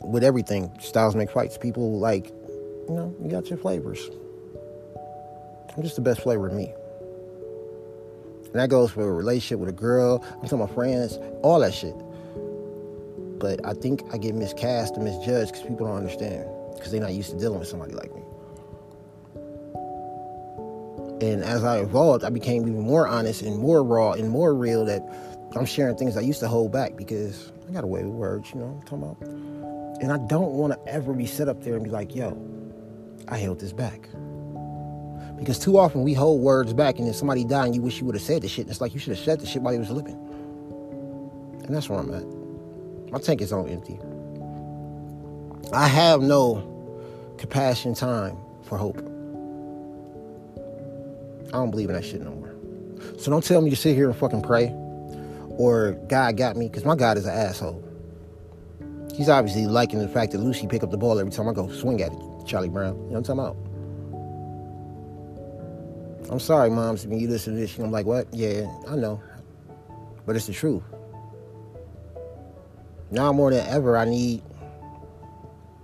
with 0.00 0.24
everything, 0.24 0.72
styles 0.80 1.14
make 1.14 1.30
fights. 1.30 1.58
People 1.58 1.98
like, 1.98 2.28
you 2.28 2.94
know, 2.94 3.14
you 3.22 3.30
got 3.30 3.50
your 3.50 3.58
flavors. 3.58 4.08
I'm 5.76 5.82
just 5.82 5.96
the 5.96 6.02
best 6.02 6.22
flavor 6.22 6.46
of 6.46 6.54
me. 6.54 6.72
And 8.44 8.54
that 8.54 8.70
goes 8.70 8.92
for 8.92 9.06
a 9.06 9.12
relationship 9.12 9.58
with 9.58 9.68
a 9.68 9.72
girl, 9.72 10.24
I'm 10.24 10.40
talking 10.44 10.62
about 10.62 10.74
friends, 10.74 11.18
all 11.42 11.60
that 11.60 11.74
shit. 11.74 11.94
But 13.42 13.66
I 13.66 13.72
think 13.74 14.04
I 14.12 14.18
get 14.18 14.36
miscast 14.36 14.94
and 14.94 15.04
misjudged 15.04 15.50
because 15.50 15.66
people 15.66 15.88
don't 15.88 15.96
understand. 15.96 16.48
Because 16.74 16.92
they're 16.92 17.00
not 17.00 17.12
used 17.12 17.30
to 17.30 17.38
dealing 17.38 17.58
with 17.58 17.66
somebody 17.66 17.92
like 17.92 18.14
me. 18.14 18.22
And 21.20 21.42
as 21.42 21.64
I 21.64 21.78
evolved, 21.78 22.22
I 22.22 22.30
became 22.30 22.62
even 22.62 22.80
more 22.80 23.08
honest 23.08 23.42
and 23.42 23.58
more 23.58 23.82
raw 23.82 24.12
and 24.12 24.30
more 24.30 24.54
real 24.54 24.84
that 24.84 25.02
I'm 25.56 25.66
sharing 25.66 25.96
things 25.96 26.16
I 26.16 26.20
used 26.20 26.38
to 26.38 26.48
hold 26.48 26.70
back 26.70 26.96
because 26.96 27.50
I 27.68 27.72
got 27.72 27.82
away 27.82 28.04
with 28.04 28.14
words, 28.14 28.50
you 28.52 28.60
know 28.60 28.66
what 28.66 28.92
I'm 28.92 29.00
talking 29.00 29.26
about? 29.26 30.02
And 30.02 30.12
I 30.12 30.18
don't 30.28 30.52
want 30.52 30.72
to 30.72 30.92
ever 30.92 31.12
be 31.12 31.26
set 31.26 31.48
up 31.48 31.64
there 31.64 31.74
and 31.74 31.82
be 31.82 31.90
like, 31.90 32.14
yo, 32.14 32.40
I 33.26 33.38
held 33.38 33.58
this 33.58 33.72
back. 33.72 34.08
Because 35.36 35.58
too 35.58 35.78
often 35.78 36.04
we 36.04 36.14
hold 36.14 36.40
words 36.40 36.72
back 36.72 36.98
and 36.98 37.08
then 37.08 37.14
somebody 37.14 37.44
died 37.44 37.66
and 37.66 37.74
you 37.74 37.82
wish 37.82 37.98
you 37.98 38.06
would 38.06 38.14
have 38.14 38.22
said 38.22 38.42
the 38.42 38.48
shit. 38.48 38.66
And 38.66 38.70
it's 38.70 38.80
like 38.80 38.94
you 38.94 39.00
should 39.00 39.16
have 39.16 39.24
said 39.24 39.40
the 39.40 39.46
shit 39.46 39.62
while 39.62 39.74
you 39.74 39.80
was 39.80 39.90
living. 39.90 40.14
And 41.64 41.74
that's 41.74 41.88
where 41.88 41.98
I'm 41.98 42.14
at. 42.14 42.41
My 43.12 43.18
tank 43.18 43.42
is 43.42 43.52
on 43.52 43.68
empty. 43.68 44.00
I 45.72 45.86
have 45.86 46.22
no 46.22 46.68
compassion 47.38 47.94
time 47.94 48.36
for 48.64 48.78
hope. 48.78 48.98
I 51.48 51.52
don't 51.52 51.70
believe 51.70 51.90
in 51.90 51.94
that 51.94 52.04
shit 52.04 52.22
no 52.22 52.30
more. 52.30 52.54
So 53.18 53.30
don't 53.30 53.44
tell 53.44 53.60
me 53.60 53.68
to 53.70 53.76
sit 53.76 53.94
here 53.94 54.08
and 54.08 54.18
fucking 54.18 54.42
pray 54.42 54.74
or 55.58 55.92
God 56.08 56.38
got 56.38 56.56
me, 56.56 56.68
because 56.68 56.84
my 56.86 56.96
God 56.96 57.18
is 57.18 57.26
an 57.26 57.34
asshole. 57.34 57.84
He's 59.14 59.28
obviously 59.28 59.66
liking 59.66 59.98
the 59.98 60.08
fact 60.08 60.32
that 60.32 60.38
Lucy 60.38 60.66
pick 60.66 60.82
up 60.82 60.90
the 60.90 60.96
ball 60.96 61.18
every 61.18 61.30
time 61.30 61.46
I 61.48 61.52
go 61.52 61.68
swing 61.68 62.00
at 62.00 62.10
it, 62.12 62.18
Charlie 62.46 62.70
Brown. 62.70 62.94
You 62.94 63.10
know 63.10 63.20
what 63.20 63.28
I'm 63.28 63.36
talking 63.36 63.40
about? 63.40 63.56
I'm 66.32 66.40
sorry, 66.40 66.70
moms, 66.70 67.06
when 67.06 67.20
you 67.20 67.28
listen 67.28 67.54
to 67.54 67.60
this, 67.60 67.78
I'm 67.78 67.90
like, 67.90 68.06
what? 68.06 68.32
Yeah, 68.32 68.66
I 68.88 68.96
know. 68.96 69.22
But 70.24 70.36
it's 70.36 70.46
the 70.46 70.54
truth. 70.54 70.82
Now 73.12 73.30
more 73.30 73.50
than 73.50 73.66
ever, 73.68 73.98
I 73.98 74.06
need 74.06 74.42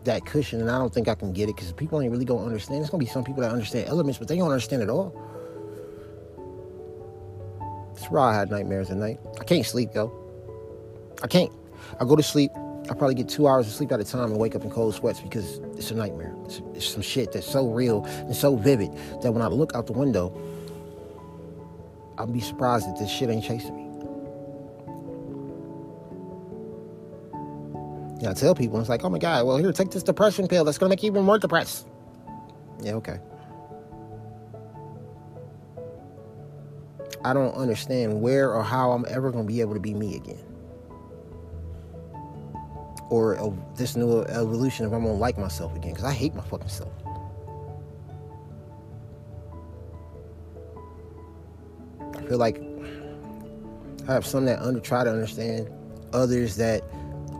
that 0.04 0.24
cushion, 0.24 0.62
and 0.62 0.70
I 0.70 0.78
don't 0.78 0.92
think 0.92 1.08
I 1.08 1.14
can 1.14 1.34
get 1.34 1.50
it 1.50 1.56
because 1.56 1.70
people 1.72 2.00
ain't 2.00 2.10
really 2.10 2.24
gonna 2.24 2.44
understand. 2.44 2.80
It's 2.80 2.88
gonna 2.88 3.04
be 3.04 3.06
some 3.06 3.22
people 3.22 3.42
that 3.42 3.52
understand 3.52 3.86
elements, 3.86 4.18
but 4.18 4.28
they 4.28 4.36
don't 4.38 4.50
understand 4.50 4.82
it 4.82 4.88
all. 4.88 5.12
It's 7.92 8.06
why 8.06 8.30
I 8.30 8.34
had 8.34 8.50
nightmares 8.50 8.90
at 8.90 8.96
night. 8.96 9.20
I 9.38 9.44
can't 9.44 9.66
sleep 9.66 9.90
yo. 9.94 10.10
I 11.22 11.26
can't. 11.26 11.52
I 12.00 12.04
go 12.06 12.16
to 12.16 12.22
sleep. 12.22 12.50
I 12.90 12.94
probably 12.94 13.14
get 13.14 13.28
two 13.28 13.46
hours 13.46 13.66
of 13.66 13.74
sleep 13.74 13.92
at 13.92 14.00
a 14.00 14.04
time 14.04 14.30
and 14.30 14.38
wake 14.38 14.56
up 14.56 14.64
in 14.64 14.70
cold 14.70 14.94
sweats 14.94 15.20
because 15.20 15.58
it's 15.76 15.90
a 15.90 15.94
nightmare. 15.94 16.34
It's, 16.46 16.62
it's 16.74 16.88
some 16.88 17.02
shit 17.02 17.32
that's 17.32 17.46
so 17.46 17.68
real 17.68 18.04
and 18.04 18.34
so 18.34 18.56
vivid 18.56 18.90
that 19.20 19.32
when 19.32 19.42
I 19.42 19.48
look 19.48 19.74
out 19.74 19.86
the 19.86 19.92
window, 19.92 20.32
I'll 22.16 22.26
be 22.26 22.40
surprised 22.40 22.88
that 22.88 22.98
this 22.98 23.10
shit 23.10 23.28
ain't 23.28 23.44
chasing 23.44 23.76
me. 23.76 23.87
Yeah, 28.20 28.30
I 28.30 28.34
tell 28.34 28.54
people, 28.54 28.80
it's 28.80 28.88
like, 28.88 29.04
oh 29.04 29.08
my 29.08 29.18
God, 29.18 29.46
well, 29.46 29.58
here, 29.58 29.72
take 29.72 29.90
this 29.90 30.02
depression 30.02 30.48
pill. 30.48 30.64
That's 30.64 30.78
going 30.78 30.88
to 30.88 30.92
make 30.92 31.02
you 31.02 31.10
even 31.10 31.24
more 31.24 31.38
depressed. 31.38 31.86
Yeah, 32.82 32.94
okay. 32.94 33.20
I 37.24 37.32
don't 37.32 37.54
understand 37.54 38.20
where 38.20 38.52
or 38.52 38.62
how 38.62 38.92
I'm 38.92 39.04
ever 39.08 39.30
going 39.30 39.46
to 39.46 39.52
be 39.52 39.60
able 39.60 39.74
to 39.74 39.80
be 39.80 39.94
me 39.94 40.16
again. 40.16 40.44
Or 43.10 43.38
uh, 43.38 43.50
this 43.76 43.96
new 43.96 44.22
evolution 44.22 44.86
if 44.86 44.92
I'm 44.92 45.04
going 45.04 45.14
to 45.14 45.20
like 45.20 45.38
myself 45.38 45.74
again. 45.76 45.92
Because 45.92 46.04
I 46.04 46.12
hate 46.12 46.34
my 46.34 46.42
fucking 46.42 46.68
self. 46.68 46.92
I 52.14 52.22
feel 52.22 52.38
like 52.38 52.60
I 54.08 54.12
have 54.12 54.26
some 54.26 54.44
that 54.46 54.60
under 54.60 54.80
try 54.80 55.04
to 55.04 55.10
understand, 55.10 55.70
others 56.12 56.56
that 56.56 56.82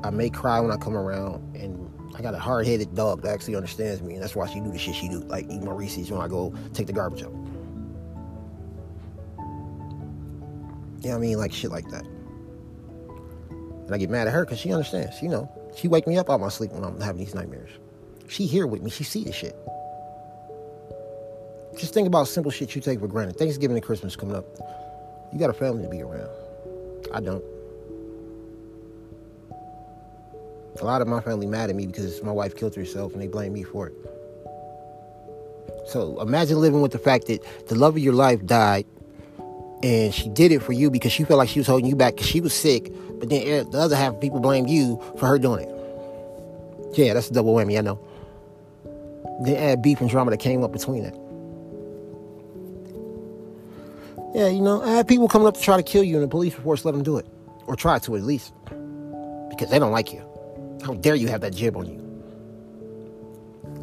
I 0.04 0.10
may 0.10 0.30
cry 0.30 0.60
when 0.60 0.70
I 0.70 0.76
come 0.76 0.96
around, 0.96 1.56
and 1.56 1.90
I 2.16 2.22
got 2.22 2.34
a 2.34 2.38
hard-headed 2.38 2.94
dog 2.94 3.22
that 3.22 3.32
actually 3.32 3.56
understands 3.56 4.02
me, 4.02 4.14
and 4.14 4.22
that's 4.22 4.36
why 4.36 4.46
she 4.46 4.60
do 4.60 4.70
the 4.70 4.78
shit 4.78 4.94
she 4.94 5.08
do, 5.08 5.20
like 5.20 5.46
eat 5.50 5.62
my 5.62 5.72
Reese's 5.72 6.10
when 6.10 6.20
I 6.20 6.28
go 6.28 6.54
take 6.72 6.86
the 6.86 6.92
garbage 6.92 7.22
out. 7.22 7.32
You 11.00 11.10
know 11.10 11.10
what 11.10 11.16
I 11.16 11.18
mean? 11.18 11.38
Like 11.38 11.52
shit 11.52 11.70
like 11.70 11.88
that. 11.90 12.04
And 13.50 13.94
I 13.94 13.98
get 13.98 14.10
mad 14.10 14.26
at 14.26 14.34
her 14.34 14.44
because 14.44 14.58
she 14.58 14.72
understands. 14.72 15.22
You 15.22 15.28
know, 15.28 15.50
she 15.76 15.88
wake 15.88 16.06
me 16.06 16.18
up 16.18 16.28
out 16.28 16.40
my 16.40 16.48
sleep 16.48 16.72
when 16.72 16.84
I'm 16.84 17.00
having 17.00 17.24
these 17.24 17.34
nightmares. 17.34 17.70
She 18.28 18.46
here 18.46 18.66
with 18.66 18.82
me. 18.82 18.90
She 18.90 19.04
see 19.04 19.24
the 19.24 19.32
shit. 19.32 19.56
Just 21.78 21.94
think 21.94 22.08
about 22.08 22.28
simple 22.28 22.50
shit 22.50 22.74
you 22.74 22.82
take 22.82 23.00
for 23.00 23.06
granted. 23.06 23.36
Thanksgiving 23.36 23.76
and 23.76 23.84
Christmas 23.84 24.16
coming 24.16 24.34
up. 24.34 24.44
You 25.32 25.38
got 25.38 25.50
a 25.50 25.54
family 25.54 25.84
to 25.84 25.88
be 25.88 26.02
around. 26.02 26.30
I 27.14 27.20
don't. 27.20 27.44
A 30.80 30.84
lot 30.84 31.02
of 31.02 31.08
my 31.08 31.20
family 31.20 31.46
mad 31.46 31.70
at 31.70 31.76
me 31.76 31.86
because 31.86 32.22
my 32.22 32.30
wife 32.32 32.56
killed 32.56 32.74
herself 32.74 33.12
and 33.12 33.20
they 33.20 33.26
blame 33.26 33.52
me 33.52 33.62
for 33.64 33.88
it. 33.88 33.94
So 35.88 36.20
imagine 36.20 36.60
living 36.60 36.82
with 36.82 36.92
the 36.92 36.98
fact 36.98 37.26
that 37.26 37.42
the 37.68 37.74
love 37.74 37.96
of 37.96 38.02
your 38.02 38.12
life 38.12 38.44
died 38.44 38.86
and 39.82 40.14
she 40.14 40.28
did 40.28 40.52
it 40.52 40.60
for 40.60 40.72
you 40.72 40.90
because 40.90 41.12
she 41.12 41.24
felt 41.24 41.38
like 41.38 41.48
she 41.48 41.60
was 41.60 41.66
holding 41.66 41.86
you 41.86 41.96
back 41.96 42.14
because 42.14 42.28
she 42.28 42.40
was 42.40 42.52
sick, 42.52 42.92
but 43.18 43.28
then 43.28 43.70
the 43.70 43.78
other 43.78 43.96
half 43.96 44.14
of 44.14 44.20
people 44.20 44.40
blame 44.40 44.66
you 44.66 45.02
for 45.18 45.26
her 45.26 45.38
doing 45.38 45.66
it. 45.66 46.98
Yeah, 46.98 47.14
that's 47.14 47.30
a 47.30 47.32
double 47.32 47.54
whammy, 47.54 47.78
I 47.78 47.82
know. 47.82 47.98
Then 49.44 49.56
add 49.56 49.82
beef 49.82 50.00
and 50.00 50.10
drama 50.10 50.30
that 50.30 50.38
came 50.38 50.62
up 50.62 50.72
between 50.72 51.04
it. 51.04 51.14
Yeah, 54.34 54.48
you 54.48 54.60
know, 54.60 54.82
I 54.82 54.90
had 54.90 55.08
people 55.08 55.26
coming 55.26 55.48
up 55.48 55.54
to 55.54 55.60
try 55.60 55.76
to 55.76 55.82
kill 55.82 56.02
you 56.02 56.16
and 56.16 56.24
the 56.24 56.28
police 56.28 56.54
force 56.54 56.84
let 56.84 56.92
them 56.92 57.02
do 57.02 57.16
it. 57.16 57.26
Or 57.66 57.76
try 57.76 57.98
to 57.98 58.16
at 58.16 58.22
least. 58.22 58.52
Because 59.48 59.70
they 59.70 59.78
don't 59.78 59.92
like 59.92 60.12
you. 60.12 60.27
How 60.84 60.94
dare 60.94 61.14
you 61.14 61.28
have 61.28 61.40
that 61.40 61.54
jib 61.54 61.76
on 61.76 61.86
you? 61.86 62.04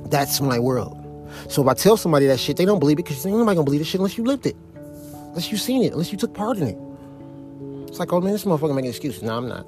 That's 0.09 0.39
my 0.41 0.59
world. 0.59 1.01
So 1.49 1.61
if 1.61 1.67
I 1.67 1.73
tell 1.73 1.97
somebody 1.97 2.27
that 2.27 2.39
shit, 2.39 2.57
they 2.57 2.65
don't 2.65 2.79
believe 2.79 2.99
it 2.99 3.03
because 3.03 3.25
nobody 3.25 3.55
gonna 3.55 3.65
believe 3.65 3.79
this 3.79 3.87
shit 3.87 3.99
unless 3.99 4.17
you 4.17 4.23
lived 4.23 4.45
it. 4.45 4.55
Unless 5.13 5.51
you 5.51 5.57
seen 5.57 5.83
it, 5.83 5.93
unless 5.93 6.11
you 6.11 6.17
took 6.17 6.33
part 6.33 6.57
in 6.57 6.67
it. 6.67 6.77
It's 7.89 7.99
like, 7.99 8.13
oh 8.13 8.21
man, 8.21 8.33
this 8.33 8.45
motherfucker 8.45 8.75
making 8.75 8.89
excuses. 8.89 9.23
No, 9.23 9.37
I'm 9.37 9.47
not. 9.47 9.65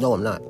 No, 0.00 0.14
I'm 0.14 0.22
not. 0.22 0.42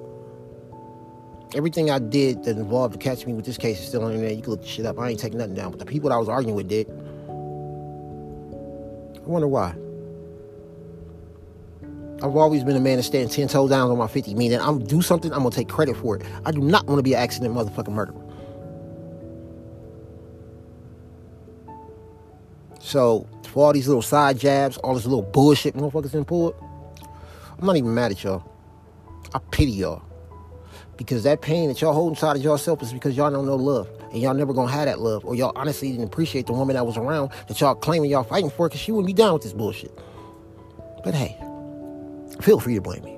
Everything 1.55 1.91
I 1.91 1.99
did 1.99 2.45
that 2.45 2.57
involved 2.57 2.93
to 2.93 2.99
catch 2.99 3.27
me 3.27 3.33
with 3.33 3.45
this 3.45 3.59
case 3.59 3.81
is 3.81 3.89
still 3.89 4.05
on 4.05 4.11
the 4.11 4.15
internet. 4.15 4.37
You 4.37 4.43
can 4.43 4.53
look 4.53 4.63
the 4.63 4.69
shit 4.69 4.87
up. 4.87 4.99
I 5.01 5.09
ain't 5.09 5.19
taking 5.19 5.39
nothing 5.39 5.55
down. 5.55 5.73
But 5.73 5.81
the 5.81 5.87
people 5.87 6.11
that 6.11 6.15
I 6.15 6.19
was 6.19 6.29
arguing 6.29 6.55
with 6.55 6.69
did. 6.69 6.89
I 9.17 9.29
wonder 9.29 9.49
why. 9.49 9.75
I've 12.23 12.37
always 12.37 12.65
been 12.65 12.77
a 12.77 12.81
man 12.81 12.99
to 12.99 13.03
stand 13.03 13.31
ten 13.31 13.49
toes 13.49 13.71
down 13.71 13.91
on 13.91 13.99
my 13.99 14.07
fifty. 14.07 14.35
Meaning, 14.35 14.61
I'm 14.61 14.85
do 14.85 15.01
something, 15.03 15.33
I'm 15.33 15.39
gonna 15.39 15.51
take 15.51 15.69
credit 15.69 15.97
for 15.97 16.17
it. 16.17 16.27
I 16.45 16.53
do 16.53 16.61
not 16.61 16.87
want 16.87 16.99
to 16.99 17.03
be 17.03 17.15
an 17.15 17.21
accident 17.21 17.55
motherfucking 17.55 17.93
murderer. 17.93 18.17
So 22.81 23.27
for 23.47 23.67
all 23.67 23.73
these 23.73 23.87
little 23.87 24.03
side 24.03 24.39
jabs, 24.39 24.77
all 24.79 24.95
this 24.95 25.05
little 25.05 25.23
bullshit 25.23 25.75
motherfuckers 25.75 26.15
in 26.15 26.25
pull, 26.25 26.55
I'm 27.59 27.67
not 27.67 27.77
even 27.77 27.95
mad 27.95 28.11
at 28.11 28.23
y'all. 28.25 28.45
I 29.35 29.39
pity 29.51 29.73
y'all. 29.73 30.03
Because 30.97 31.23
that 31.23 31.41
pain 31.41 31.69
that 31.69 31.81
y'all 31.81 31.95
hold 31.95 32.13
inside 32.13 32.37
of 32.37 32.43
yourself 32.43 32.83
is 32.83 32.93
because 32.93 33.17
y'all 33.17 33.31
don't 33.31 33.47
know 33.47 33.57
love. 33.57 33.89
And 34.13 34.21
y'all 34.21 34.35
never 34.35 34.53
gonna 34.53 34.71
have 34.71 34.87
that 34.87 34.99
love. 35.01 35.25
Or 35.25 35.35
y'all 35.35 35.53
honestly 35.57 35.91
didn't 35.91 36.05
appreciate 36.05 36.47
the 36.47 36.53
woman 36.53 36.75
that 36.75 36.85
was 36.85 36.97
around 36.97 37.31
that 37.49 37.61
y'all 37.61 37.75
claiming 37.75 38.11
y'all 38.11 38.25
fighting 38.25 38.51
for 38.51 38.69
because 38.69 38.81
she 38.81 38.93
wouldn't 38.93 39.07
be 39.07 39.13
down 39.13 39.33
with 39.35 39.43
this 39.43 39.53
bullshit. 39.53 39.97
But 41.05 41.15
hey, 41.15 41.39
feel 42.41 42.61
free 42.61 42.75
to 42.75 42.81
blame 42.81 43.05
me. 43.05 43.17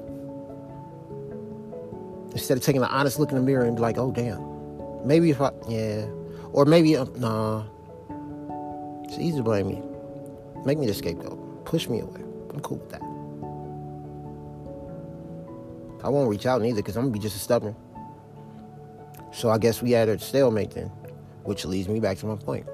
Instead 2.32 2.56
of 2.56 2.62
taking 2.62 2.82
an 2.82 2.88
honest 2.88 3.18
look 3.18 3.30
in 3.30 3.36
the 3.36 3.42
mirror 3.42 3.64
and 3.64 3.76
be 3.76 3.82
like, 3.82 3.98
oh 3.98 4.10
damn. 4.10 4.40
Maybe 5.06 5.30
if 5.30 5.40
I, 5.40 5.50
yeah. 5.68 6.06
Or 6.52 6.64
maybe, 6.64 6.96
uh, 6.96 7.06
nah. 7.16 7.64
It's 9.04 9.18
easy 9.18 9.36
to 9.38 9.42
blame 9.42 9.68
me. 9.68 9.82
Make 10.64 10.78
me 10.78 10.86
the 10.86 10.94
scapegoat. 10.94 11.64
Push 11.64 11.88
me 11.88 12.00
away. 12.00 12.20
I'm 12.50 12.60
cool 12.60 12.78
with 12.78 12.90
that. 12.90 13.02
I 16.04 16.08
won't 16.08 16.28
reach 16.28 16.46
out 16.46 16.62
neither 16.62 16.76
because 16.76 16.96
I'm 16.96 17.04
gonna 17.04 17.12
be 17.12 17.18
just 17.18 17.36
as 17.36 17.42
stubborn. 17.42 17.76
So 19.32 19.50
I 19.50 19.58
guess 19.58 19.82
we 19.82 19.92
had 19.92 20.08
a 20.08 20.18
stalemate 20.18 20.72
then, 20.72 20.88
which 21.44 21.64
leads 21.64 21.88
me 21.88 22.00
back 22.00 22.18
to 22.18 22.26
my 22.26 22.36
point. 22.36 22.66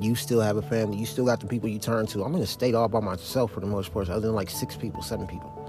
You 0.00 0.14
still 0.14 0.40
have 0.40 0.56
a 0.56 0.62
family. 0.62 0.98
You 0.98 1.06
still 1.06 1.24
got 1.24 1.40
the 1.40 1.46
people 1.46 1.68
you 1.68 1.78
turn 1.78 2.06
to. 2.08 2.24
I'm 2.24 2.34
in 2.34 2.42
a 2.42 2.46
state 2.46 2.74
all 2.74 2.88
by 2.88 3.00
myself 3.00 3.52
for 3.52 3.60
the 3.60 3.66
most 3.66 3.92
part, 3.92 4.08
other 4.10 4.26
than 4.26 4.34
like 4.34 4.50
six 4.50 4.76
people, 4.76 5.02
seven 5.02 5.26
people. 5.26 5.63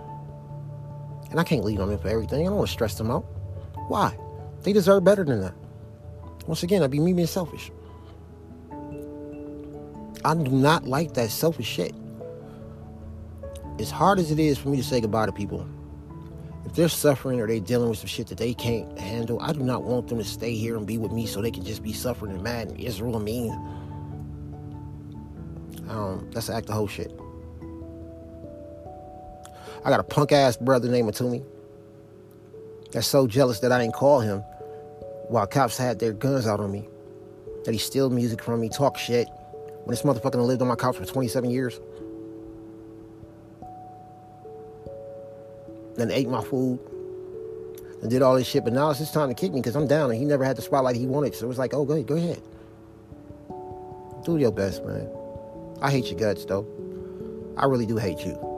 And 1.35 1.41
I 1.41 1.43
can't 1.43 1.65
lean 1.65 1.81
on 1.81 1.89
them 1.89 1.99
for 1.99 2.07
everything. 2.07 2.39
I 2.39 2.43
don't 2.45 2.55
want 2.55 2.69
to 2.69 2.71
stress 2.71 2.97
them 2.97 3.11
out. 3.11 3.25
Why? 3.89 4.17
They 4.63 4.71
deserve 4.71 5.03
better 5.03 5.25
than 5.25 5.41
that. 5.41 5.53
Once 6.47 6.63
again, 6.63 6.81
I'd 6.81 6.91
be 6.91 6.99
me 7.01 7.11
being 7.11 7.27
selfish. 7.27 7.73
I 10.23 10.33
do 10.33 10.49
not 10.49 10.85
like 10.85 11.13
that 11.15 11.29
selfish 11.31 11.67
shit. 11.67 11.93
As 13.79 13.91
hard 13.91 14.17
as 14.17 14.31
it 14.31 14.39
is 14.39 14.57
for 14.57 14.69
me 14.69 14.77
to 14.77 14.83
say 14.83 15.01
goodbye 15.01 15.25
to 15.25 15.33
people, 15.33 15.67
if 16.65 16.73
they're 16.73 16.87
suffering 16.87 17.41
or 17.41 17.47
they're 17.47 17.59
dealing 17.59 17.89
with 17.89 17.97
some 17.97 18.07
shit 18.07 18.27
that 18.27 18.37
they 18.37 18.53
can't 18.53 18.97
handle, 18.97 19.37
I 19.41 19.51
do 19.51 19.59
not 19.59 19.83
want 19.83 20.07
them 20.07 20.19
to 20.19 20.23
stay 20.23 20.53
here 20.55 20.77
and 20.77 20.87
be 20.87 20.97
with 20.97 21.11
me 21.11 21.25
so 21.25 21.41
they 21.41 21.51
can 21.51 21.65
just 21.65 21.83
be 21.83 21.91
suffering 21.91 22.31
and 22.31 22.43
mad 22.43 22.69
and 22.69 22.79
Israel 22.79 23.17
and 23.17 23.25
mean. 23.25 23.51
Um, 25.89 26.29
that's 26.31 26.49
act 26.49 26.67
the 26.67 26.73
whole 26.73 26.87
shit. 26.87 27.11
I 29.83 29.89
got 29.89 29.99
a 29.99 30.03
punk 30.03 30.31
ass 30.31 30.57
brother 30.57 30.89
named 30.89 31.09
Matumi 31.09 31.43
that's 32.95 33.07
so 33.07 33.27
jealous 33.27 33.59
that 33.59 33.73
I 33.73 33.79
didn't 33.81 33.93
call 33.93 34.21
him 34.21 34.39
while 35.27 35.45
cops 35.45 35.77
had 35.77 35.99
their 35.99 36.13
guns 36.13 36.47
out 36.47 36.61
on 36.61 36.71
me. 36.71 36.87
That 37.65 37.73
he 37.73 37.77
steal 37.77 38.09
music 38.09 38.41
from 38.41 38.61
me, 38.61 38.69
talk 38.69 38.97
shit. 38.97 39.27
When 39.83 39.93
this 39.93 40.03
motherfucker 40.03 40.35
lived 40.35 40.61
on 40.61 40.69
my 40.69 40.77
couch 40.77 40.95
for 40.95 41.05
27 41.05 41.49
years. 41.49 41.77
Then 45.95 46.09
ate 46.09 46.29
my 46.29 46.41
food. 46.41 46.79
And 48.01 48.09
did 48.09 48.21
all 48.21 48.35
this 48.35 48.47
shit. 48.47 48.63
But 48.63 48.71
now 48.71 48.91
it's 48.91 48.99
his 48.99 49.11
time 49.11 49.27
to 49.27 49.35
kick 49.35 49.51
me 49.51 49.59
because 49.59 49.75
I'm 49.75 49.87
down 49.87 50.09
and 50.11 50.17
he 50.17 50.23
never 50.23 50.45
had 50.45 50.55
the 50.55 50.61
spotlight 50.61 50.95
he 50.95 51.05
wanted. 51.05 51.35
So 51.35 51.45
it 51.45 51.49
was 51.49 51.57
like, 51.57 51.73
oh, 51.73 51.83
go 51.83 51.95
ahead, 51.95 52.07
go 52.07 52.15
ahead. 52.15 52.41
Do 54.23 54.37
your 54.37 54.53
best, 54.53 54.85
man. 54.85 55.09
I 55.81 55.91
hate 55.91 56.05
your 56.05 56.17
guts, 56.17 56.45
though. 56.45 56.65
I 57.57 57.65
really 57.65 57.85
do 57.85 57.97
hate 57.97 58.19
you. 58.19 58.54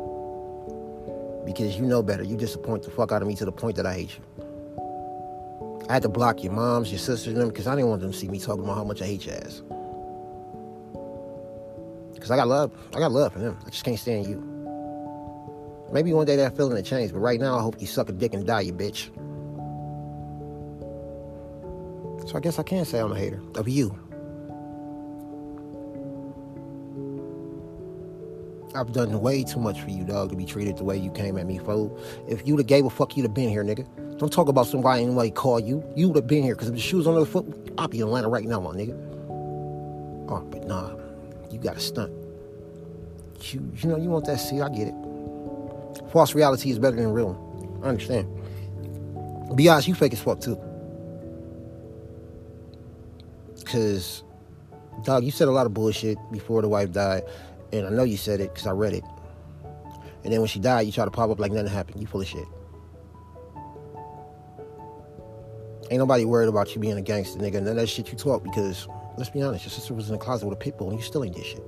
Because 1.47 1.77
you 1.77 1.85
know 1.85 2.03
better. 2.03 2.23
You 2.23 2.35
disappoint 2.35 2.83
the 2.83 2.91
fuck 2.91 3.13
out 3.13 3.21
of 3.21 3.27
me 3.27 3.33
to 3.35 3.45
the 3.45 3.53
point 3.53 3.77
that 3.77 3.85
I 3.85 3.93
hate 3.93 4.17
you. 4.17 5.85
I 5.89 5.93
had 5.93 6.01
to 6.01 6.09
block 6.09 6.43
your 6.43 6.51
moms, 6.51 6.91
your 6.91 6.99
sisters, 6.99 7.27
and 7.27 7.37
them 7.37 7.47
because 7.47 7.67
I 7.67 7.75
didn't 7.75 7.87
want 7.87 8.01
them 8.01 8.11
to 8.11 8.17
see 8.17 8.27
me 8.27 8.37
talking 8.37 8.65
about 8.65 8.75
how 8.75 8.83
much 8.83 9.01
I 9.01 9.05
hate 9.05 9.25
your 9.25 9.35
ass. 9.35 9.61
Because 12.13 12.31
I 12.31 12.35
got 12.35 12.49
love. 12.49 12.73
I 12.93 12.99
got 12.99 13.13
love 13.13 13.31
for 13.31 13.39
them. 13.39 13.57
I 13.65 13.69
just 13.69 13.85
can't 13.85 13.97
stand 13.97 14.27
you. 14.27 14.43
Maybe 15.93 16.11
one 16.11 16.25
day 16.25 16.35
that 16.35 16.57
feeling 16.57 16.73
will 16.73 16.83
change, 16.83 17.13
but 17.13 17.19
right 17.19 17.39
now 17.39 17.57
I 17.57 17.61
hope 17.61 17.79
you 17.79 17.87
suck 17.87 18.09
a 18.09 18.11
dick 18.11 18.33
and 18.33 18.45
die, 18.45 18.61
you 18.61 18.73
bitch. 18.73 19.07
So 22.29 22.35
I 22.35 22.41
guess 22.41 22.59
I 22.59 22.63
can 22.63 22.83
say 22.83 22.99
I'm 22.99 23.13
a 23.13 23.17
hater 23.17 23.41
of 23.55 23.69
you. 23.69 23.97
I've 28.77 28.93
done 28.93 29.19
way 29.21 29.43
too 29.43 29.59
much 29.59 29.81
for 29.81 29.89
you, 29.89 30.03
dog, 30.03 30.29
to 30.29 30.35
be 30.35 30.45
treated 30.45 30.77
the 30.77 30.83
way 30.83 30.97
you 30.97 31.09
came 31.11 31.37
at 31.37 31.47
me, 31.47 31.57
fool. 31.57 31.99
If 32.27 32.47
you'd 32.47 32.59
have 32.59 32.67
gave 32.67 32.85
a 32.85 32.91
fuck, 32.91 33.17
you'd 33.17 33.23
have 33.23 33.33
been 33.33 33.49
here, 33.49 33.63
nigga. 33.63 33.87
Don't 34.19 34.31
talk 34.31 34.49
about 34.49 34.67
somebody 34.67 35.03
anybody 35.03 35.31
call 35.31 35.59
you. 35.59 35.83
You 35.95 36.09
would 36.09 36.17
have 36.17 36.27
been 36.27 36.43
here, 36.43 36.53
because 36.53 36.69
if 36.69 36.75
the 36.75 36.79
shoes 36.79 37.07
on 37.07 37.15
the 37.15 37.25
foot, 37.25 37.73
I'll 37.77 37.87
be 37.87 37.99
in 37.99 38.03
Atlanta 38.03 38.29
right 38.29 38.45
now, 38.45 38.59
my 38.59 38.71
nigga. 38.71 38.95
Oh, 40.29 40.41
but 40.51 40.67
nah, 40.67 40.95
you 41.49 41.57
got 41.57 41.77
a 41.77 41.79
stunt. 41.79 42.11
You, 43.41 43.71
you 43.77 43.89
know, 43.89 43.97
you 43.97 44.09
want 44.09 44.25
that 44.25 44.39
seat, 44.39 44.61
I 44.61 44.69
get 44.69 44.89
it. 44.89 44.95
False 46.11 46.35
reality 46.35 46.69
is 46.69 46.77
better 46.77 46.95
than 46.97 47.11
real. 47.11 47.81
I 47.83 47.87
understand. 47.87 48.27
Be 49.55 49.69
honest, 49.69 49.87
you 49.87 49.95
fake 49.95 50.13
as 50.13 50.19
fuck 50.19 50.39
too. 50.39 50.59
Cause, 53.65 54.23
dog, 55.03 55.23
you 55.23 55.31
said 55.31 55.47
a 55.47 55.51
lot 55.51 55.65
of 55.65 55.73
bullshit 55.73 56.17
before 56.31 56.61
the 56.61 56.69
wife 56.69 56.91
died, 56.91 57.23
and 57.71 57.85
I 57.87 57.89
know 57.89 58.03
you 58.03 58.17
said 58.17 58.39
it 58.39 58.53
because 58.53 58.67
I 58.67 58.71
read 58.71 58.93
it. 58.93 59.03
And 60.23 60.33
then 60.33 60.39
when 60.39 60.47
she 60.47 60.59
died, 60.59 60.81
you 60.81 60.91
try 60.91 61.05
to 61.05 61.11
pop 61.11 61.29
up 61.29 61.39
like 61.39 61.51
nothing 61.51 61.71
happened. 61.71 62.01
You 62.01 62.07
full 62.07 62.21
of 62.21 62.27
shit. 62.27 62.45
Ain't 65.89 65.99
nobody 65.99 66.25
worried 66.25 66.49
about 66.49 66.75
you 66.75 66.81
being 66.81 66.97
a 66.97 67.01
gangster, 67.01 67.39
nigga. 67.39 67.53
None 67.53 67.67
of 67.67 67.75
that 67.77 67.87
shit 67.87 68.11
you 68.11 68.17
talk 68.17 68.43
because, 68.43 68.87
let's 69.17 69.29
be 69.29 69.41
honest, 69.41 69.63
your 69.63 69.71
sister 69.71 69.93
was 69.93 70.09
in 70.09 70.13
the 70.13 70.19
closet 70.19 70.45
with 70.45 70.57
a 70.57 70.59
pit 70.59 70.77
bull 70.77 70.89
and 70.89 70.99
you 70.99 71.05
still 71.05 71.23
ain't 71.23 71.35
did 71.35 71.45
shit. 71.45 71.63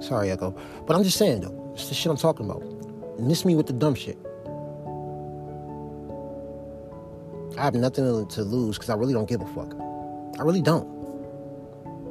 Sorry, 0.00 0.30
Echo. 0.30 0.56
But 0.86 0.96
I'm 0.96 1.02
just 1.02 1.18
saying, 1.18 1.40
though. 1.40 1.72
It's 1.74 1.88
the 1.88 1.94
shit 1.94 2.10
I'm 2.10 2.16
talking 2.16 2.48
about. 2.48 2.62
Miss 3.18 3.44
me 3.44 3.56
with 3.56 3.66
the 3.66 3.72
dumb 3.72 3.96
shit. 3.96 4.16
I 7.58 7.64
have 7.64 7.74
nothing 7.74 8.26
to 8.28 8.42
lose 8.42 8.76
because 8.76 8.90
I 8.90 8.94
really 8.94 9.12
don't 9.12 9.28
give 9.28 9.40
a 9.40 9.46
fuck. 9.46 9.74
I 10.38 10.44
really 10.44 10.62
don't. 10.62 10.97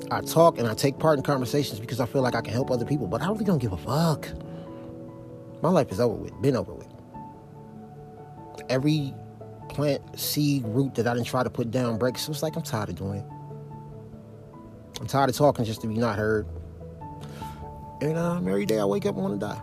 I 0.10 0.22
talk 0.22 0.58
and 0.58 0.68
I 0.68 0.74
take 0.74 1.00
part 1.00 1.18
in 1.18 1.24
conversations 1.24 1.80
because 1.80 2.00
I 2.00 2.06
feel 2.06 2.22
like 2.22 2.36
I 2.36 2.42
can 2.42 2.54
help 2.54 2.72
other 2.72 2.86
people, 2.86 3.08
but 3.08 3.22
I 3.22 3.28
really 3.28 3.46
don't 3.46 3.60
give 3.60 3.74
a 3.74 3.78
fuck. 3.78 4.30
My 5.62 5.70
life 5.70 5.92
is 5.92 6.00
over 6.00 6.16
with, 6.16 6.40
been 6.42 6.56
over 6.56 6.74
with. 6.74 6.88
Every 8.70 9.14
plant, 9.70 10.20
seed, 10.20 10.64
root 10.66 10.96
that 10.96 11.08
I 11.08 11.14
didn't 11.14 11.28
try 11.28 11.44
to 11.44 11.50
put 11.50 11.72
down 11.72 11.98
breaks. 11.98 12.22
So 12.22 12.32
it's 12.32 12.44
like 12.44 12.56
I'm 12.56 12.64
tired 12.64 12.90
of 12.90 12.96
doing 12.96 13.20
it. 13.20 13.26
I'm 15.00 15.08
tired 15.08 15.30
of 15.30 15.36
talking 15.36 15.66
just 15.66 15.82
to 15.82 15.88
be 15.88 15.96
not 15.96 16.18
heard. 16.18 16.48
And 18.02 18.18
um, 18.18 18.48
every 18.48 18.66
day 18.66 18.80
I 18.80 18.86
wake 18.86 19.06
up 19.06 19.16
and 19.16 19.24
want 19.24 19.40
to 19.40 19.46
die. 19.46 19.62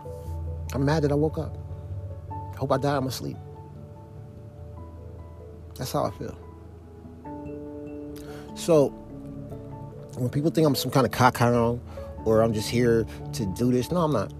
I'm 0.73 0.85
mad 0.85 1.03
that 1.03 1.11
I 1.11 1.15
woke 1.15 1.37
up. 1.37 1.57
Hope 2.57 2.71
I 2.71 2.77
die 2.77 2.97
in 2.97 3.03
my 3.03 3.09
sleep. 3.09 3.37
That's 5.77 5.91
how 5.91 6.05
I 6.05 6.11
feel. 6.11 6.37
So, 8.55 8.93
when 10.17 10.29
people 10.29 10.51
think 10.51 10.65
I'm 10.65 10.75
some 10.75 10.91
kind 10.91 11.05
of 11.05 11.11
cockhound 11.11 11.79
or 12.23 12.41
I'm 12.41 12.53
just 12.53 12.69
here 12.69 13.05
to 13.33 13.45
do 13.57 13.71
this, 13.71 13.91
no, 13.91 13.97
I'm 13.97 14.13
not. 14.13 14.33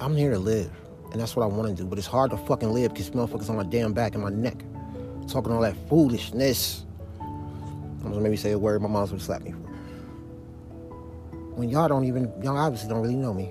I'm 0.00 0.16
here 0.16 0.30
to 0.30 0.38
live. 0.38 0.70
And 1.12 1.20
that's 1.20 1.36
what 1.36 1.42
I 1.42 1.46
want 1.46 1.68
to 1.68 1.82
do. 1.82 1.88
But 1.88 1.98
it's 1.98 2.06
hard 2.06 2.30
to 2.30 2.36
fucking 2.36 2.70
live 2.72 2.92
because 2.92 3.10
motherfuckers 3.10 3.50
on 3.50 3.56
my 3.56 3.64
damn 3.64 3.92
back 3.92 4.14
and 4.14 4.22
my 4.22 4.30
neck. 4.30 4.56
Talking 5.28 5.52
all 5.52 5.60
that 5.60 5.76
foolishness. 5.88 6.84
I'm 7.20 8.10
gonna 8.10 8.20
maybe 8.20 8.36
say 8.36 8.52
a 8.52 8.58
word 8.58 8.82
my 8.82 8.88
mom's 8.88 9.10
gonna 9.10 9.22
slap 9.22 9.42
me 9.42 9.52
for. 9.52 9.58
When 11.54 11.68
y'all 11.68 11.88
don't 11.88 12.04
even, 12.04 12.32
y'all 12.42 12.56
obviously 12.56 12.88
don't 12.88 13.02
really 13.02 13.16
know 13.16 13.34
me. 13.34 13.50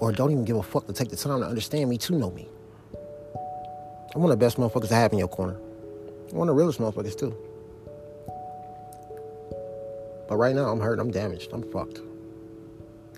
Or 0.00 0.12
don't 0.12 0.30
even 0.30 0.44
give 0.44 0.56
a 0.56 0.62
fuck 0.62 0.86
to 0.86 0.92
take 0.92 1.08
the 1.08 1.16
time 1.16 1.40
to 1.40 1.46
understand 1.46 1.88
me 1.88 1.98
to 1.98 2.14
know 2.14 2.30
me. 2.30 2.48
I'm 4.14 4.22
one 4.22 4.30
of 4.30 4.38
the 4.38 4.44
best 4.44 4.56
motherfuckers 4.56 4.88
to 4.88 4.94
have 4.94 5.12
in 5.12 5.18
your 5.18 5.28
corner. 5.28 5.54
One 6.30 6.48
of 6.48 6.54
the 6.54 6.58
realest 6.58 6.78
motherfuckers 6.78 7.18
too. 7.18 7.36
But 10.28 10.36
right 10.36 10.54
now 10.54 10.68
I'm 10.68 10.80
hurt, 10.80 11.00
I'm 11.00 11.10
damaged, 11.10 11.50
I'm 11.52 11.62
fucked. 11.72 12.00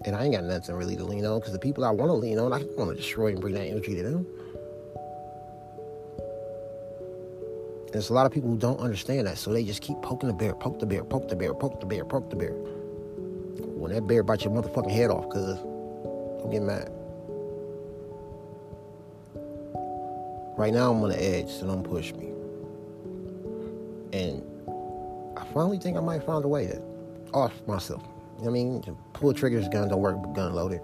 And 0.04 0.16
I 0.16 0.24
ain't 0.24 0.34
got 0.34 0.44
nothing 0.44 0.74
really 0.76 0.96
to 0.96 1.04
lean 1.04 1.26
on 1.26 1.40
because 1.40 1.52
the 1.52 1.58
people 1.58 1.84
I 1.84 1.90
want 1.90 2.08
to 2.08 2.14
lean 2.14 2.38
on, 2.38 2.52
I 2.52 2.62
want 2.76 2.90
to 2.90 2.96
destroy 2.96 3.28
and 3.28 3.40
bring 3.40 3.54
that 3.54 3.66
energy 3.66 3.94
to 3.96 4.02
them. 4.02 4.26
There's 7.92 8.08
a 8.08 8.12
lot 8.12 8.24
of 8.24 8.32
people 8.32 8.48
who 8.48 8.56
don't 8.56 8.78
understand 8.78 9.26
that, 9.26 9.36
so 9.36 9.52
they 9.52 9.64
just 9.64 9.82
keep 9.82 10.00
poking 10.00 10.28
the 10.28 10.34
bear, 10.34 10.54
poke 10.54 10.78
the 10.78 10.86
bear, 10.86 11.02
poke 11.02 11.28
the 11.28 11.34
bear, 11.34 11.52
poke 11.52 11.80
the 11.80 11.86
bear, 11.86 12.04
poke 12.04 12.30
the 12.30 12.36
bear. 12.36 12.52
When 12.52 13.92
that 13.92 14.06
bear 14.06 14.22
bites 14.22 14.44
your 14.44 14.52
motherfucking 14.52 14.92
head 14.92 15.10
off, 15.10 15.28
cuz 15.28 15.58
I'm 16.42 16.50
getting 16.50 16.66
mad. 16.66 16.90
Right 20.56 20.72
now 20.72 20.92
I'm 20.92 21.02
on 21.02 21.08
the 21.08 21.22
edge, 21.22 21.50
so 21.50 21.66
don't 21.66 21.82
push 21.82 22.12
me. 22.12 22.28
And 24.12 24.42
I 25.36 25.44
finally 25.52 25.78
think 25.78 25.96
I 25.96 26.00
might 26.00 26.22
find 26.22 26.44
a 26.44 26.48
way 26.48 26.66
to 26.66 26.80
off 27.32 27.52
myself. 27.66 28.02
I 28.44 28.48
mean? 28.48 28.82
Pull 29.12 29.34
triggers, 29.34 29.68
gun 29.68 29.88
don't 29.88 30.00
work, 30.00 30.16
gun 30.34 30.54
loaded. 30.54 30.80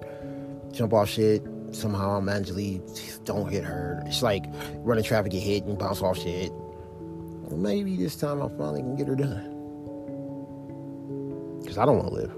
Jump 0.73 0.93
off 0.93 1.09
shit, 1.09 1.43
somehow 1.73 2.17
I 2.17 2.21
magically 2.21 2.83
don't 3.25 3.51
get 3.51 3.65
hurt. 3.65 4.03
It's 4.07 4.23
like 4.23 4.45
running 4.79 5.05
traffic, 5.05 5.33
get 5.33 5.43
hit, 5.43 5.65
and 5.65 5.79
bounce 5.79 6.03
off 6.03 6.19
shit. 6.19 6.53
Well, 6.53 7.57
maybe 7.57 7.97
this 7.97 8.17
time 8.17 8.43
I 8.43 8.49
finally 8.49 8.81
can 8.81 8.97
get 8.97 9.09
her 9.09 9.17
done. 9.17 9.53
Because 11.63 11.79
I 11.79 11.87
don't 11.87 11.97
want 11.97 12.09
to 12.09 12.15
live. 12.15 12.33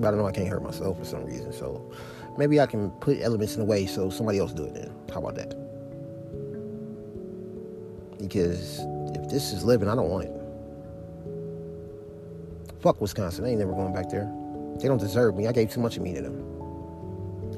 But 0.00 0.14
I 0.14 0.16
know 0.16 0.26
I 0.26 0.32
can't 0.32 0.48
hurt 0.48 0.62
myself 0.62 0.98
for 0.98 1.04
some 1.04 1.24
reason. 1.24 1.52
So 1.52 1.90
maybe 2.36 2.60
I 2.60 2.66
can 2.66 2.90
put 2.90 3.20
elements 3.20 3.54
in 3.54 3.60
the 3.60 3.66
way 3.66 3.86
so 3.86 4.10
somebody 4.10 4.38
else 4.38 4.52
do 4.52 4.64
it 4.64 4.74
then. 4.74 4.92
How 5.12 5.20
about 5.20 5.36
that? 5.36 5.54
Because 8.18 8.80
if 9.16 9.30
this 9.30 9.52
is 9.52 9.64
living, 9.64 9.88
I 9.88 9.94
don't 9.94 10.10
want 10.10 10.24
it. 10.24 10.41
Fuck 12.82 13.00
Wisconsin. 13.00 13.44
I 13.44 13.50
ain't 13.50 13.60
never 13.60 13.72
going 13.72 13.94
back 13.94 14.10
there. 14.10 14.30
They 14.80 14.88
don't 14.88 14.98
deserve 14.98 15.36
me. 15.36 15.46
I 15.46 15.52
gave 15.52 15.70
too 15.70 15.80
much 15.80 15.96
of 15.96 16.02
me 16.02 16.14
to 16.14 16.22
them. 16.22 16.34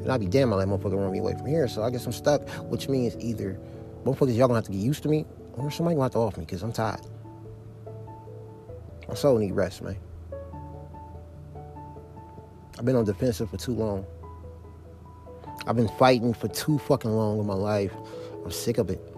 And 0.03 0.13
I'd 0.13 0.21
be 0.21 0.27
damn 0.27 0.53
I 0.53 0.57
let 0.57 0.69
motherfucker 0.69 0.99
run 0.99 1.11
me 1.11 1.19
away 1.19 1.35
from 1.35 1.47
here. 1.47 1.67
So 1.67 1.83
I 1.83 1.91
guess 1.91 2.05
I'm 2.05 2.13
stuck, 2.13 2.47
which 2.65 2.89
means 2.89 3.17
either 3.19 3.59
motherfuckers 4.05 4.37
y'all 4.37 4.49
gonna 4.49 4.57
have 4.57 4.67
to 4.67 4.73
get 4.73 4.81
used 4.81 5.03
to 5.05 5.09
me, 5.09 5.25
or 5.55 5.71
somebody 5.71 5.95
gonna 5.95 6.05
have 6.05 6.13
to 6.13 6.19
off 6.19 6.37
me 6.37 6.45
because 6.45 6.63
I'm 6.63 6.73
tired. 6.73 7.01
My 9.09 9.15
soul 9.15 9.39
need 9.39 9.53
rest, 9.53 9.81
man. 9.81 9.97
I've 12.79 12.85
been 12.85 12.97
on 12.97 13.05
defensive 13.05 13.49
for 13.49 13.57
too 13.57 13.73
long. 13.73 14.05
I've 15.67 15.77
been 15.77 15.89
fighting 15.97 16.35
for 16.35 16.49
too 16.49 16.79
fucking 16.79 17.11
long 17.11 17.39
in 17.39 17.47
my 17.47 17.55
life. 17.55 17.93
I'm 18.45 18.51
sick 18.51 18.77
of 18.77 18.91
it. 18.91 19.14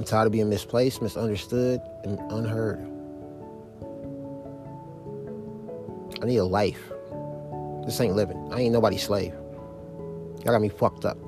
I'm 0.00 0.06
tired 0.06 0.24
of 0.24 0.32
being 0.32 0.48
misplaced, 0.48 1.02
misunderstood, 1.02 1.78
and 2.04 2.18
unheard. 2.32 2.80
I 6.22 6.24
need 6.24 6.38
a 6.38 6.44
life. 6.44 6.80
This 7.84 8.00
ain't 8.00 8.16
living. 8.16 8.48
I 8.50 8.62
ain't 8.62 8.72
nobody's 8.72 9.02
slave. 9.02 9.34
Y'all 10.42 10.52
got 10.54 10.62
me 10.62 10.70
fucked 10.70 11.04
up. 11.04 11.18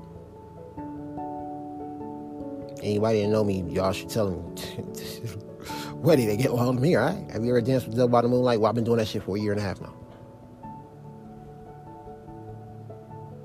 Anybody 2.82 3.20
that 3.20 3.28
know 3.28 3.44
me, 3.44 3.62
y'all 3.68 3.92
should 3.92 4.08
tell 4.08 4.30
them. 4.30 4.54
did 6.06 6.28
they 6.30 6.36
get 6.38 6.50
along 6.50 6.76
with 6.76 6.82
me, 6.82 6.96
right? 6.96 7.30
Have 7.30 7.44
you 7.44 7.50
ever 7.50 7.60
danced 7.60 7.88
with 7.88 7.96
devil 7.96 8.08
by 8.08 8.22
the 8.22 8.28
moonlight? 8.28 8.58
Well, 8.58 8.70
I've 8.70 8.74
been 8.74 8.84
doing 8.84 8.96
that 8.96 9.08
shit 9.08 9.22
for 9.22 9.36
a 9.36 9.38
year 9.38 9.52
and 9.52 9.60
a 9.60 9.64
half 9.64 9.82
now. 9.82 9.92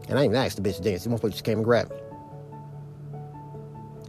And 0.08 0.18
I 0.18 0.22
ain't 0.22 0.32
even 0.32 0.36
asked 0.38 0.56
the 0.56 0.70
bitch 0.70 0.78
to 0.78 0.84
dance. 0.84 1.04
The 1.04 1.10
motherfucker 1.10 1.32
just 1.32 1.44
came 1.44 1.58
and 1.58 1.66
grabbed 1.66 1.92
me. 1.92 1.97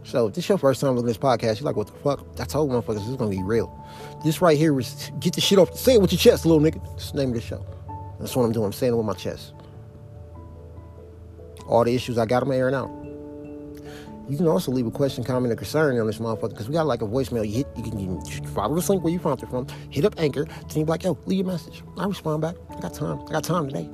So 0.09 0.25
if 0.25 0.33
this 0.33 0.49
your 0.49 0.57
first 0.57 0.81
time 0.81 0.95
looking 0.95 1.07
at 1.07 1.13
this 1.13 1.17
podcast, 1.19 1.59
you're 1.59 1.67
like, 1.67 1.75
what 1.75 1.85
the 1.85 1.93
fuck? 1.93 2.25
I 2.39 2.45
told 2.45 2.71
motherfuckers 2.71 2.95
this 2.95 3.09
is 3.09 3.15
gonna 3.15 3.29
be 3.29 3.43
real. 3.43 3.71
This 4.25 4.41
right 4.41 4.57
here 4.57 4.77
is 4.79 5.11
get 5.19 5.33
the 5.33 5.41
shit 5.41 5.59
off. 5.59 5.77
Say 5.77 5.93
it 5.93 6.01
with 6.01 6.11
your 6.11 6.17
chest, 6.17 6.47
little 6.47 6.59
nigga. 6.59 6.83
That's 6.83 7.11
the 7.11 7.19
name 7.19 7.29
of 7.29 7.35
the 7.35 7.41
show. 7.41 7.63
That's 8.19 8.35
what 8.35 8.43
I'm 8.43 8.51
doing. 8.51 8.65
I'm 8.65 8.73
saying 8.73 8.93
it 8.93 8.95
with 8.95 9.05
my 9.05 9.13
chest. 9.13 9.53
All 11.67 11.83
the 11.83 11.93
issues 11.93 12.17
I 12.17 12.25
got, 12.25 12.41
I'm 12.41 12.51
airing 12.51 12.73
out. 12.73 12.89
You 14.27 14.37
can 14.37 14.47
also 14.47 14.71
leave 14.71 14.87
a 14.87 14.91
question, 14.91 15.23
comment, 15.23 15.53
or 15.53 15.55
concern 15.55 15.99
on 15.99 16.07
this 16.07 16.17
motherfucker 16.17 16.49
because 16.49 16.67
we 16.67 16.73
got 16.73 16.87
like 16.87 17.03
a 17.03 17.07
voicemail. 17.07 17.47
You 17.47 17.57
hit, 17.57 17.67
you 17.77 17.83
can, 17.83 17.99
you 17.99 18.19
can 18.25 18.47
follow 18.47 18.73
this 18.73 18.89
link 18.89 19.03
where 19.03 19.13
you 19.13 19.19
found 19.19 19.43
it 19.43 19.49
from. 19.49 19.67
Hit 19.91 20.05
up 20.05 20.15
Anchor. 20.17 20.47
You 20.75 20.85
be 20.85 20.89
like, 20.89 21.03
yo, 21.03 21.19
leave 21.27 21.45
your 21.45 21.47
message. 21.47 21.83
I 21.97 22.05
respond 22.07 22.41
back. 22.41 22.55
I 22.71 22.79
got 22.79 22.95
time. 22.95 23.21
I 23.27 23.31
got 23.31 23.43
time 23.43 23.67
today. 23.67 23.87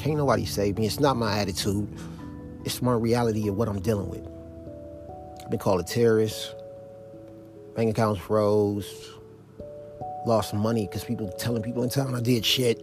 Can't 0.00 0.16
nobody 0.16 0.46
save 0.46 0.78
me. 0.78 0.86
It's 0.86 0.98
not 0.98 1.18
my 1.18 1.40
attitude. 1.40 1.86
It's 2.64 2.80
my 2.80 2.94
reality 2.94 3.48
of 3.48 3.56
what 3.56 3.68
I'm 3.68 3.80
dealing 3.80 4.08
with. 4.08 4.26
I've 5.44 5.50
been 5.50 5.58
called 5.58 5.78
a 5.78 5.84
terrorist. 5.84 6.54
Bank 7.76 7.90
accounts 7.90 8.18
froze. 8.18 9.10
Lost 10.24 10.54
money 10.54 10.86
because 10.86 11.04
people 11.04 11.28
telling 11.32 11.62
people 11.62 11.82
in 11.82 11.90
town 11.90 12.14
I 12.14 12.20
did 12.20 12.46
shit. 12.46 12.82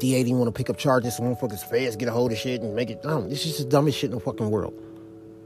DA 0.00 0.24
didn't 0.24 0.40
want 0.40 0.52
to 0.52 0.58
pick 0.58 0.68
up 0.68 0.78
charges. 0.78 1.16
Some 1.16 1.26
motherfuckers 1.26 1.62
fast 1.62 2.00
get 2.00 2.08
a 2.08 2.12
hold 2.12 2.32
of 2.32 2.38
shit 2.38 2.60
and 2.60 2.74
make 2.74 2.90
it 2.90 3.04
dumb. 3.04 3.30
This 3.30 3.46
is 3.46 3.58
the 3.58 3.64
dumbest 3.64 3.96
shit 3.96 4.10
in 4.10 4.16
the 4.16 4.20
fucking 4.20 4.50
world. 4.50 4.74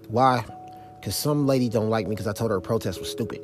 Why? 0.09 0.47
Because 0.99 1.15
some 1.15 1.47
lady 1.47 1.69
don't 1.69 1.91
like 1.91 2.07
me 2.07 2.15
because 2.15 2.27
I 2.27 2.33
told 2.33 2.51
her 2.51 2.57
a 2.57 2.63
protest 2.63 3.01
was 3.01 3.11
stupid. 3.11 3.43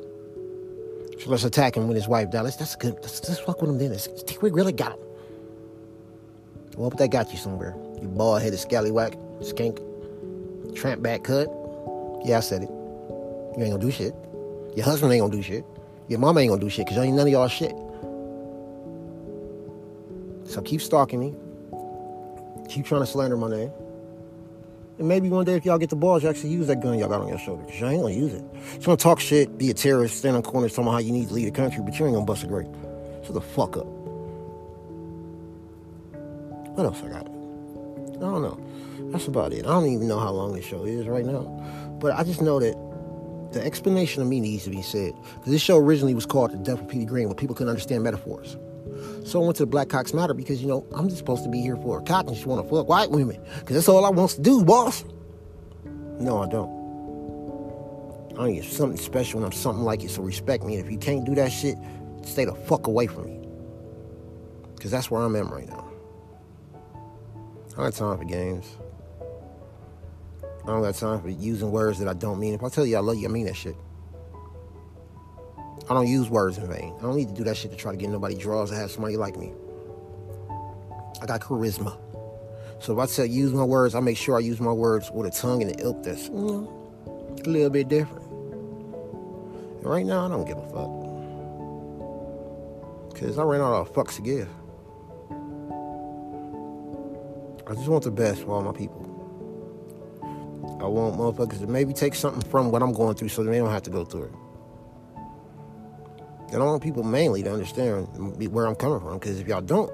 So 1.19 1.29
let's 1.29 1.43
attack 1.43 1.77
him 1.77 1.85
when 1.85 1.95
his 1.95 2.07
wife 2.07 2.31
died. 2.31 2.41
Let's, 2.41 2.55
that's 2.55 2.75
good. 2.75 2.95
Let's, 2.95 3.29
let's 3.29 3.39
fuck 3.41 3.61
with 3.61 3.69
him 3.69 3.77
then. 3.77 3.91
Let's, 3.91 4.09
we 4.41 4.49
really 4.49 4.73
got 4.73 4.93
him. 4.93 5.10
Well, 6.75 6.89
but 6.89 6.99
that 6.99 7.09
got 7.09 7.31
you 7.31 7.37
somewhere. 7.37 7.75
You 8.01 8.07
bald 8.07 8.41
headed 8.41 8.59
scallywag, 8.59 9.17
skink, 9.41 9.79
tramp 10.75 11.01
back 11.01 11.23
cut. 11.23 11.47
Yeah, 12.23 12.37
I 12.37 12.39
said 12.41 12.63
it. 12.63 12.69
You 12.69 13.63
ain't 13.63 13.71
gonna 13.71 13.79
do 13.79 13.91
shit. 13.91 14.13
Your 14.75 14.85
husband 14.85 15.11
ain't 15.11 15.21
gonna 15.21 15.35
do 15.35 15.41
shit. 15.41 15.65
Your 16.07 16.19
mama 16.19 16.39
ain't 16.39 16.49
gonna 16.49 16.61
do 16.61 16.69
shit 16.69 16.85
because 16.85 17.03
ain't 17.03 17.15
none 17.15 17.27
of 17.27 17.31
y'all 17.33 17.47
shit. 17.47 17.73
So 20.45 20.61
keep 20.61 20.81
stalking 20.81 21.19
me. 21.19 21.35
Keep 22.69 22.85
trying 22.85 23.01
to 23.01 23.07
slander 23.07 23.37
my 23.37 23.49
name. 23.49 23.71
And 24.97 25.07
maybe 25.07 25.29
one 25.29 25.45
day 25.45 25.55
if 25.55 25.65
y'all 25.65 25.77
get 25.77 25.89
the 25.89 25.95
balls, 25.95 26.23
you 26.23 26.29
actually 26.29 26.49
use 26.49 26.67
that 26.67 26.79
gun 26.79 26.99
y'all 26.99 27.09
got 27.09 27.21
on 27.21 27.27
your 27.27 27.39
shoulder. 27.39 27.63
Because 27.63 27.79
you 27.79 27.87
ain't 27.87 28.01
gonna 28.01 28.13
use 28.13 28.33
it. 28.33 28.43
You 28.75 28.85
gonna 28.85 28.97
talk 28.97 29.19
shit, 29.19 29.57
be 29.57 29.69
a 29.69 29.73
terrorist, 29.73 30.17
stand 30.17 30.35
on 30.35 30.43
corners, 30.43 30.71
talking 30.71 30.85
about 30.85 30.93
how 30.93 30.99
you 30.99 31.11
need 31.11 31.27
to 31.29 31.33
leave 31.33 31.45
the 31.45 31.51
country, 31.51 31.81
but 31.83 31.97
you 31.97 32.05
ain't 32.05 32.13
gonna 32.13 32.25
bust 32.25 32.43
a 32.43 32.47
grape. 32.47 32.67
So 33.25 33.33
the 33.33 33.41
fuck 33.41 33.77
up. 33.77 34.00
What 36.75 36.85
else 36.85 37.01
I 37.03 37.09
got? 37.09 37.27
I 37.27 38.23
don't 38.23 38.41
know. 38.41 38.59
That's 39.11 39.27
about 39.27 39.51
it. 39.51 39.65
I 39.65 39.69
don't 39.69 39.87
even 39.87 40.07
know 40.07 40.19
how 40.19 40.31
long 40.31 40.53
this 40.53 40.65
show 40.65 40.85
is 40.85 41.07
right 41.07 41.25
now. 41.25 41.43
But 41.99 42.13
I 42.13 42.23
just 42.23 42.41
know 42.41 42.59
that 42.59 42.75
the 43.51 43.63
explanation 43.65 44.21
of 44.21 44.27
me 44.27 44.39
needs 44.39 44.63
to 44.63 44.69
be 44.69 44.81
said. 44.81 45.13
Because 45.35 45.51
this 45.51 45.61
show 45.61 45.77
originally 45.77 46.15
was 46.15 46.25
called 46.25 46.51
The 46.51 46.57
Death 46.57 46.81
of 46.81 46.87
Petey 46.87 47.05
Green, 47.05 47.27
but 47.27 47.37
people 47.37 47.55
couldn't 47.55 47.69
understand 47.69 48.03
metaphors. 48.03 48.57
So 49.25 49.41
I 49.41 49.45
went 49.45 49.57
to 49.57 49.63
the 49.63 49.67
Black 49.67 49.89
Cocks 49.89 50.13
Matter 50.13 50.33
because, 50.33 50.61
you 50.61 50.67
know, 50.67 50.85
I'm 50.93 51.07
just 51.07 51.17
supposed 51.17 51.43
to 51.43 51.49
be 51.49 51.61
here 51.61 51.75
for 51.77 51.99
a 51.99 52.03
cock 52.03 52.27
and 52.27 52.35
just 52.35 52.47
want 52.47 52.63
to 52.63 52.75
fuck 52.75 52.87
white 52.87 53.11
women. 53.11 53.41
Because 53.59 53.75
that's 53.75 53.89
all 53.89 54.05
I 54.05 54.09
wants 54.09 54.35
to 54.35 54.41
do, 54.41 54.63
boss. 54.63 55.03
No, 56.19 56.41
I 56.41 56.47
don't. 56.47 56.81
I 58.39 58.47
need 58.47 58.63
something 58.63 58.97
special 58.97 59.39
and 59.39 59.45
I'm 59.45 59.51
something 59.51 59.83
like 59.83 60.01
you, 60.01 60.09
so 60.09 60.21
respect 60.21 60.63
me. 60.63 60.75
And 60.75 60.85
if 60.85 60.91
you 60.91 60.97
can't 60.97 61.25
do 61.25 61.35
that 61.35 61.51
shit, 61.51 61.77
stay 62.23 62.45
the 62.45 62.55
fuck 62.55 62.87
away 62.87 63.07
from 63.07 63.25
me. 63.25 63.47
Because 64.75 64.91
that's 64.91 65.11
where 65.11 65.21
I'm 65.21 65.35
at 65.35 65.45
right 65.47 65.67
now. 65.67 65.90
I 67.73 67.75
don't 67.77 67.85
have 67.85 67.95
time 67.95 68.17
for 68.17 68.25
games. 68.25 68.77
I 70.63 70.67
don't 70.67 70.81
got 70.81 70.95
time 70.95 71.21
for 71.21 71.29
using 71.29 71.71
words 71.71 71.99
that 71.99 72.07
I 72.07 72.13
don't 72.13 72.39
mean. 72.39 72.53
If 72.53 72.63
I 72.63 72.69
tell 72.69 72.85
you 72.85 72.97
I 72.97 72.99
love 72.99 73.17
you, 73.17 73.27
I 73.27 73.31
mean 73.31 73.45
that 73.45 73.55
shit. 73.55 73.75
I 75.89 75.93
don't 75.93 76.07
use 76.07 76.29
words 76.29 76.57
in 76.57 76.67
vain. 76.67 76.93
I 76.99 77.01
don't 77.01 77.15
need 77.15 77.29
to 77.29 77.33
do 77.33 77.43
that 77.45 77.57
shit 77.57 77.71
to 77.71 77.77
try 77.77 77.91
to 77.91 77.97
get 77.97 78.09
nobody 78.09 78.35
draws 78.35 78.69
to 78.69 78.75
have 78.75 78.91
somebody 78.91 79.17
like 79.17 79.35
me. 79.37 79.53
I 81.21 81.25
got 81.25 81.41
charisma. 81.41 81.97
So 82.79 82.93
if 82.93 82.99
I 82.99 83.05
tell 83.05 83.25
use 83.25 83.53
my 83.53 83.63
words, 83.63 83.95
I 83.95 83.99
make 83.99 84.17
sure 84.17 84.35
I 84.35 84.39
use 84.39 84.59
my 84.59 84.71
words 84.71 85.11
with 85.11 85.27
a 85.27 85.31
tongue 85.31 85.61
and 85.61 85.71
an 85.71 85.79
ilk 85.79 86.03
that's 86.03 86.27
you 86.27 86.33
know, 86.33 87.37
a 87.45 87.49
little 87.49 87.69
bit 87.69 87.89
different. 87.89 88.25
And 88.25 89.85
right 89.85 90.05
now, 90.05 90.25
I 90.25 90.29
don't 90.29 90.45
give 90.45 90.57
a 90.57 90.67
fuck. 90.69 90.89
Because 93.13 93.37
I 93.37 93.43
ran 93.43 93.61
out 93.61 93.73
of 93.73 93.93
fucks 93.93 94.15
to 94.15 94.21
give. 94.21 94.49
I 97.71 97.75
just 97.75 97.87
want 97.87 98.03
the 98.03 98.11
best 98.11 98.41
for 98.41 98.51
all 98.51 98.61
my 98.61 98.73
people. 98.73 99.07
I 100.81 100.87
want 100.87 101.15
motherfuckers 101.15 101.59
to 101.59 101.67
maybe 101.67 101.93
take 101.93 102.15
something 102.15 102.41
from 102.49 102.69
what 102.69 102.83
I'm 102.83 102.91
going 102.91 103.15
through 103.15 103.29
so 103.29 103.43
they 103.43 103.57
don't 103.59 103.69
have 103.69 103.83
to 103.83 103.89
go 103.89 104.03
through 104.03 104.23
it. 104.23 104.33
And 106.51 106.61
I 106.61 106.65
want 106.65 106.83
people 106.83 107.03
mainly 107.03 107.43
to 107.43 107.53
understand 107.53 108.09
where 108.51 108.67
I'm 108.67 108.75
coming 108.75 108.99
from, 108.99 109.13
because 109.19 109.39
if 109.39 109.47
y'all 109.47 109.61
don't, 109.61 109.89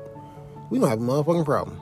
we 0.72 0.80
gonna 0.80 0.90
have 0.90 1.00
a 1.00 1.04
motherfucking 1.04 1.46
problem. 1.46 1.80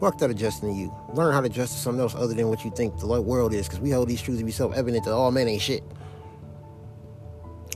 Fuck 0.00 0.18
that 0.18 0.30
adjusting 0.30 0.74
to 0.74 0.80
you. 0.80 0.92
Learn 1.12 1.32
how 1.32 1.42
to 1.42 1.46
adjust 1.46 1.74
to 1.74 1.78
something 1.78 2.00
else 2.00 2.16
other 2.16 2.34
than 2.34 2.48
what 2.48 2.64
you 2.64 2.72
think 2.72 2.98
the 2.98 3.06
world 3.06 3.54
is, 3.54 3.68
because 3.68 3.78
we 3.78 3.90
hold 3.90 4.08
these 4.08 4.20
truths 4.20 4.40
to 4.40 4.44
be 4.44 4.50
self-evident 4.50 5.04
that 5.04 5.12
all 5.12 5.30
men 5.30 5.46
ain't 5.46 5.62
shit. 5.62 5.84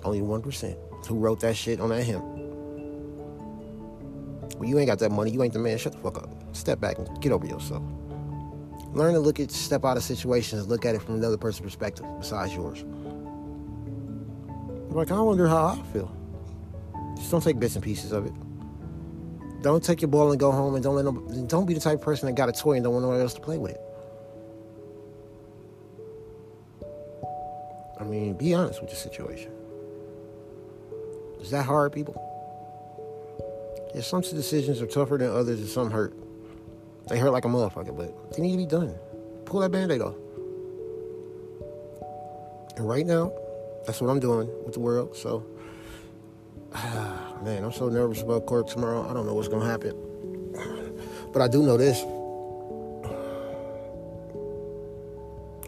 Only 0.03 0.23
1% 0.23 1.07
who 1.07 1.15
wrote 1.21 1.39
that 1.41 1.57
shit 1.57 1.81
on 1.81 1.91
that 1.91 2.03
hymn. 2.03 2.38
Well, 4.59 4.69
you 4.69 4.79
ain't 4.79 4.89
got 4.89 4.99
that 4.99 5.13
money, 5.13 5.31
you 5.31 5.43
ain't 5.43 5.53
the 5.53 5.61
man, 5.61 5.79
shut 5.79 5.93
the 5.93 5.99
fuck 5.99 6.19
up. 6.19 6.29
Step 6.55 6.81
back 6.81 6.99
and 6.99 7.21
get 7.23 7.31
over 7.31 7.47
yourself. 7.47 7.83
Learn 8.93 9.15
to 9.15 9.21
look 9.21 9.39
at, 9.39 9.53
step 9.53 9.85
out 9.85 9.97
of 9.97 10.03
situations, 10.03 10.67
look 10.67 10.85
at 10.85 10.97
it 10.97 11.03
from 11.03 11.15
another 11.15 11.37
person's 11.37 11.65
perspective 11.65 12.05
besides 12.19 12.53
yours. 12.53 12.85
Like, 14.91 15.13
I 15.13 15.21
wonder 15.21 15.47
how 15.47 15.67
I 15.67 15.83
feel. 15.93 16.13
Just 17.17 17.31
don't 17.31 17.43
take 17.43 17.61
bits 17.61 17.77
and 17.77 17.85
pieces 17.85 18.11
of 18.11 18.27
it. 18.27 18.33
Don't 19.63 19.85
take 19.85 20.03
your 20.03 20.09
ball 20.09 20.31
and 20.31 20.41
go 20.41 20.51
home, 20.51 20.75
and 20.75 20.83
don't 20.83 20.97
let 20.97 21.05
them, 21.05 21.47
don't 21.47 21.67
be 21.67 21.75
the 21.75 21.81
type 21.81 21.99
of 21.99 22.03
person 22.03 22.27
that 22.27 22.35
got 22.35 22.49
a 22.49 22.53
toy 22.53 22.73
and 22.73 22.83
don't 22.83 22.95
want 22.95 23.05
nobody 23.05 23.23
else 23.23 23.35
to 23.35 23.41
play 23.41 23.59
with 23.59 23.73
it. 23.73 23.81
I 28.01 28.05
mean, 28.05 28.35
be 28.35 28.55
honest 28.55 28.81
with 28.81 28.91
the 28.91 28.97
situation. 28.97 29.53
Is 31.41 31.51
that 31.51 31.65
hard, 31.65 31.93
people? 31.93 32.25
Yeah, 33.95 34.03
some 34.03 34.21
decisions 34.21 34.83
are 34.83 34.87
tougher 34.87 35.17
than 35.19 35.31
others, 35.31 35.61
and 35.61 35.69
some 35.69 35.91
hurt. 35.91 36.15
They 37.09 37.19
hurt 37.19 37.31
like 37.31 37.45
a 37.45 37.49
motherfucker, 37.49 37.97
but 37.97 38.33
they 38.33 38.43
need 38.43 38.53
to 38.53 38.57
be 38.59 38.67
done. 38.67 38.95
Pull 39.47 39.61
that 39.61 39.71
band-aid 39.71 40.03
off. 40.03 40.15
And 42.77 42.89
right 42.89 43.07
now, 43.07 43.33
that's 43.87 44.01
what 44.01 44.11
I'm 44.11 44.21
doing 44.21 44.49
with 44.65 44.75
the 44.75 44.81
world. 44.81 45.17
So, 45.17 45.45
ah, 46.75 47.35
man, 47.43 47.65
I'm 47.65 47.73
so 47.73 47.89
nervous 47.89 48.21
about 48.21 48.47
court 48.47 48.69
tomorrow. 48.69 49.09
I 49.09 49.15
don't 49.15 49.27
know 49.27 49.35
what's 49.35 49.49
gonna 49.49 49.67
happen, 49.67 49.97
but 51.33 51.41
I 51.41 51.49
do 51.49 51.63
know 51.63 51.77
this. 51.77 52.03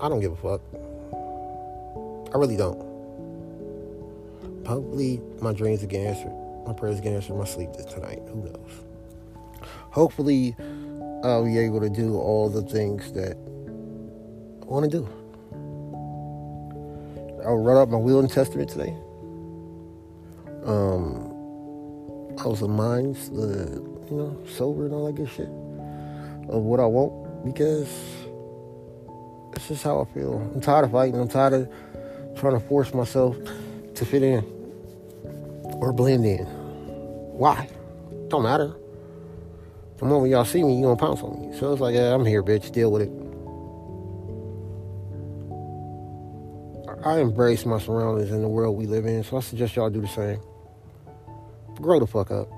I 0.03 0.09
don't 0.09 0.21
give 0.21 0.33
a 0.33 0.37
fuck. 0.37 0.61
I 2.33 2.39
really 2.39 2.57
don't. 2.57 2.79
Hopefully, 4.67 5.21
my 5.41 5.53
dreams 5.53 5.85
get 5.85 6.01
answered. 6.01 6.40
My 6.67 6.73
prayers 6.73 7.01
get 7.01 7.13
answered 7.13 7.33
in 7.33 7.39
my 7.39 7.45
sleep 7.45 7.73
tonight. 7.73 8.21
Who 8.29 8.43
knows? 8.43 8.71
Hopefully, 9.91 10.55
I'll 11.25 11.45
be 11.45 11.59
able 11.59 11.81
to 11.81 11.91
do 11.91 12.17
all 12.17 12.49
the 12.49 12.63
things 12.63 13.13
that 13.13 13.37
I 14.63 14.67
want 14.67 14.91
to 14.91 14.99
do. 14.99 15.09
I'll 17.45 17.59
run 17.59 17.77
up 17.77 17.89
my 17.89 17.99
will 17.99 18.21
and 18.21 18.31
testament 18.31 18.71
today. 18.71 18.95
Um, 20.65 21.27
I 22.39 22.47
was 22.47 22.63
in 22.63 22.71
minds, 22.71 23.31
the 23.31 23.83
you 24.11 24.17
know, 24.17 24.39
sober 24.47 24.85
and 24.85 24.95
all 24.95 25.07
that 25.07 25.15
good 25.15 25.29
shit 25.29 25.49
of 26.49 26.63
what 26.63 26.81
I 26.81 26.87
want 26.87 27.45
because 27.45 27.89
it's 29.55 29.69
just 29.69 29.83
how 29.83 30.01
I 30.01 30.15
feel. 30.15 30.39
I'm 30.55 30.61
tired 30.61 30.85
of 30.85 30.93
fighting. 30.93 31.21
I'm 31.21 31.29
tired 31.29 31.53
of 31.55 31.69
trying 32.37 32.55
to 32.55 32.61
force 32.61 32.95
myself 32.95 33.37
to 33.95 34.07
fit 34.07 34.23
in 34.23 34.60
or 35.81 35.93
blend 35.93 36.25
in. 36.25 36.45
Why? 36.45 37.69
Don't 38.29 38.43
matter. 38.43 38.77
The 39.97 40.05
moment 40.05 40.31
y'all 40.31 40.45
see 40.45 40.63
me, 40.63 40.77
you 40.77 40.83
gonna 40.85 40.97
pounce 40.97 41.21
on 41.21 41.41
me. 41.41 41.59
So 41.59 41.73
it's 41.73 41.81
like, 41.81 41.95
yeah, 41.95 42.15
I'm 42.15 42.25
here, 42.25 42.43
bitch. 42.43 42.73
Deal 42.73 42.91
with 42.91 43.03
it. 43.03 43.11
I 47.05 47.19
embrace 47.19 47.65
my 47.65 47.79
surroundings 47.79 48.31
in 48.31 48.43
the 48.43 48.49
world 48.49 48.77
we 48.77 48.87
live 48.87 49.07
in, 49.07 49.25
so 49.25 49.39
I 49.39 49.41
suggest 49.41 49.75
y'all 49.75 49.89
do 49.89 50.03
the 50.03 50.09
same. 50.09 50.39
Grow 51.77 51.99
the 51.99 52.07
fuck 52.07 52.31
up. 52.31 52.49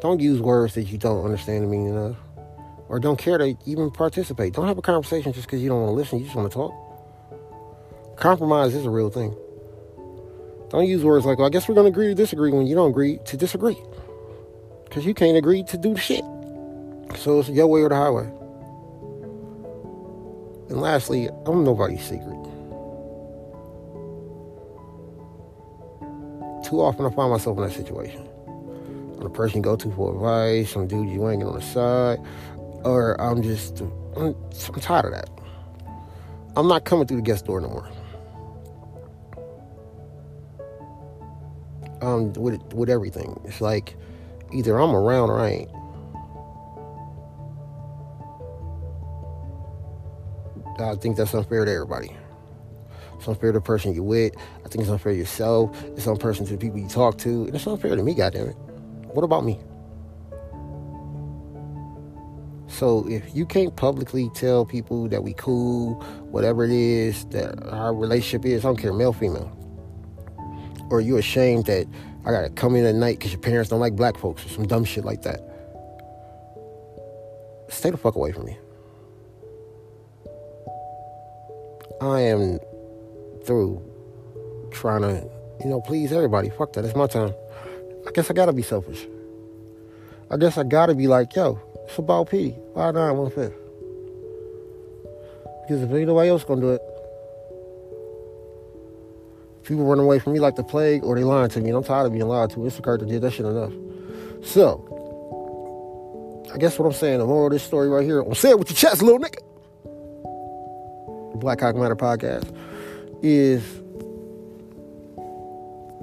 Don't 0.00 0.20
use 0.20 0.40
words 0.40 0.74
that 0.74 0.84
you 0.84 0.98
don't 0.98 1.24
understand 1.24 1.62
the 1.62 1.68
meaning 1.68 1.96
of, 1.96 2.16
or 2.88 2.98
don't 2.98 3.18
care 3.18 3.38
to 3.38 3.56
even 3.64 3.90
participate. 3.90 4.54
Don't 4.54 4.66
have 4.66 4.78
a 4.78 4.82
conversation 4.82 5.32
just 5.32 5.46
because 5.46 5.62
you 5.62 5.68
don't 5.68 5.82
want 5.82 5.90
to 5.90 5.94
listen. 5.94 6.18
You 6.18 6.24
just 6.24 6.36
want 6.36 6.50
to 6.50 6.54
talk. 6.54 6.74
Compromise 8.16 8.74
is 8.74 8.86
a 8.86 8.90
real 8.90 9.10
thing. 9.10 9.36
Don't 10.70 10.86
use 10.86 11.04
words 11.04 11.24
like, 11.24 11.38
well, 11.38 11.46
I 11.46 11.50
guess 11.50 11.68
we're 11.68 11.74
going 11.74 11.86
to 11.86 11.90
agree 11.90 12.08
to 12.08 12.14
disagree 12.14 12.50
when 12.50 12.66
you 12.66 12.74
don't 12.74 12.90
agree 12.90 13.18
to 13.24 13.36
disagree. 13.36 13.76
Because 14.84 15.04
you 15.06 15.14
can't 15.14 15.36
agree 15.36 15.62
to 15.64 15.78
do 15.78 15.94
the 15.94 16.00
shit. 16.00 16.24
So 17.16 17.40
it's 17.40 17.48
your 17.48 17.66
way 17.66 17.82
or 17.82 17.88
the 17.88 17.96
highway. 17.96 18.26
And 20.68 20.80
lastly, 20.80 21.28
I'm 21.46 21.64
nobody's 21.64 22.02
secret. 22.02 22.38
too 26.68 26.82
often 26.82 27.06
I 27.06 27.10
find 27.10 27.30
myself 27.30 27.56
in 27.56 27.64
that 27.64 27.72
situation. 27.72 28.28
I'm 28.46 29.22
the 29.22 29.30
person 29.30 29.58
you 29.58 29.62
go 29.62 29.76
to 29.76 29.90
for 29.92 30.14
advice, 30.14 30.72
some 30.72 30.86
dude 30.86 31.08
you 31.08 31.28
ain't 31.28 31.42
on 31.42 31.54
the 31.54 31.62
side, 31.62 32.18
or 32.84 33.18
I'm 33.20 33.42
just, 33.42 33.80
I'm, 34.16 34.34
I'm 34.68 34.80
tired 34.80 35.06
of 35.06 35.12
that. 35.12 35.30
I'm 36.56 36.68
not 36.68 36.84
coming 36.84 37.06
through 37.06 37.18
the 37.18 37.22
guest 37.22 37.46
door 37.46 37.60
no 37.60 37.68
more. 37.68 37.88
Um, 42.00 42.32
with 42.34 42.62
with 42.72 42.88
everything, 42.88 43.40
it's 43.44 43.60
like 43.60 43.96
either 44.52 44.78
I'm 44.78 44.94
around 44.94 45.30
or 45.30 45.40
I 45.40 45.48
ain't. 45.50 45.70
I 50.80 50.94
think 50.94 51.16
that's 51.16 51.34
unfair 51.34 51.64
to 51.64 51.72
everybody. 51.72 52.16
It's 53.16 53.26
unfair 53.26 53.50
to 53.50 53.58
the 53.58 53.62
person 53.62 53.94
you're 53.94 54.04
with. 54.04 54.34
I 54.64 54.68
think 54.68 54.82
it's 54.82 54.90
unfair 54.90 55.12
to 55.12 55.18
yourself. 55.18 55.76
It's 55.96 56.06
unfair 56.06 56.32
to 56.34 56.44
the 56.44 56.56
people 56.56 56.78
you 56.78 56.88
talk 56.88 57.18
to. 57.18 57.46
And 57.46 57.54
it's 57.54 57.66
unfair 57.66 57.96
to 57.96 58.02
me, 58.02 58.14
goddammit. 58.14 58.56
What 59.12 59.24
about 59.24 59.44
me? 59.44 59.58
So 62.68 63.08
if 63.08 63.34
you 63.34 63.44
can't 63.44 63.74
publicly 63.74 64.30
tell 64.34 64.64
people 64.64 65.08
that 65.08 65.24
we 65.24 65.32
cool, 65.32 65.94
whatever 66.30 66.64
it 66.64 66.70
is 66.70 67.24
that 67.26 67.60
our 67.68 67.92
relationship 67.92 68.46
is, 68.46 68.64
I 68.64 68.68
don't 68.68 68.76
care, 68.76 68.92
male, 68.92 69.12
female, 69.12 69.50
or 70.90 71.00
you 71.00 71.16
ashamed 71.16 71.66
that 71.66 71.86
I 72.24 72.30
gotta 72.30 72.50
come 72.50 72.76
in 72.76 72.84
at 72.84 72.94
night 72.94 73.18
because 73.18 73.32
your 73.32 73.40
parents 73.40 73.70
don't 73.70 73.80
like 73.80 73.96
black 73.96 74.16
folks 74.16 74.44
or 74.44 74.48
some 74.48 74.66
dumb 74.66 74.84
shit 74.84 75.04
like 75.04 75.22
that, 75.22 75.40
stay 77.68 77.90
the 77.90 77.96
fuck 77.96 78.14
away 78.14 78.32
from 78.32 78.46
me. 78.46 78.58
I 82.00 82.20
am 82.20 82.58
through 83.44 83.82
trying 84.70 85.02
to, 85.02 85.28
you 85.60 85.70
know, 85.70 85.80
please 85.80 86.12
everybody. 86.12 86.50
Fuck 86.50 86.74
that. 86.74 86.84
It's 86.84 86.94
my 86.94 87.06
time. 87.06 87.34
I 88.06 88.10
guess 88.12 88.30
I 88.30 88.34
gotta 88.34 88.52
be 88.52 88.62
selfish. 88.62 89.06
I 90.30 90.36
guess 90.36 90.58
I 90.58 90.64
gotta 90.64 90.94
be 90.94 91.06
like, 91.06 91.34
yo, 91.34 91.60
it's 91.84 91.98
about 91.98 92.30
P. 92.30 92.54
Five 92.74 92.94
nine 92.94 93.16
one 93.16 93.30
fifth. 93.30 93.54
Because 95.62 95.82
if 95.82 95.90
ain't 95.90 96.06
nobody 96.06 96.30
else 96.30 96.44
gonna 96.44 96.60
do 96.60 96.70
it, 96.70 96.82
people 99.68 99.84
run 99.84 99.98
away 99.98 100.18
from 100.18 100.32
me 100.32 100.40
like 100.40 100.56
the 100.56 100.64
plague, 100.64 101.04
or 101.04 101.14
they 101.14 101.22
lying 101.24 101.50
to 101.50 101.60
me, 101.60 101.68
and 101.68 101.76
I'm 101.76 101.84
tired 101.84 102.06
of 102.06 102.12
being 102.12 102.26
lied 102.26 102.50
to. 102.50 102.56
Instacart 102.56 103.06
did 103.06 103.20
that 103.20 103.30
shit 103.30 103.46
enough. 103.46 103.72
So, 104.42 104.84
I 106.52 106.58
guess 106.58 106.78
what 106.78 106.86
I'm 106.86 106.92
saying, 106.92 107.18
the 107.18 107.26
moral 107.26 107.46
of 107.46 107.52
this 107.52 107.62
story 107.62 107.88
right 107.88 108.04
here, 108.04 108.20
I'm 108.20 108.34
saying 108.34 108.52
it 108.52 108.58
with 108.58 108.70
your 108.70 108.76
chest, 108.76 109.02
little 109.02 109.20
nigga. 109.20 109.42
Black 111.38 111.58
Cock 111.58 111.76
Matter 111.76 111.94
podcast 111.94 112.52
is 113.22 113.62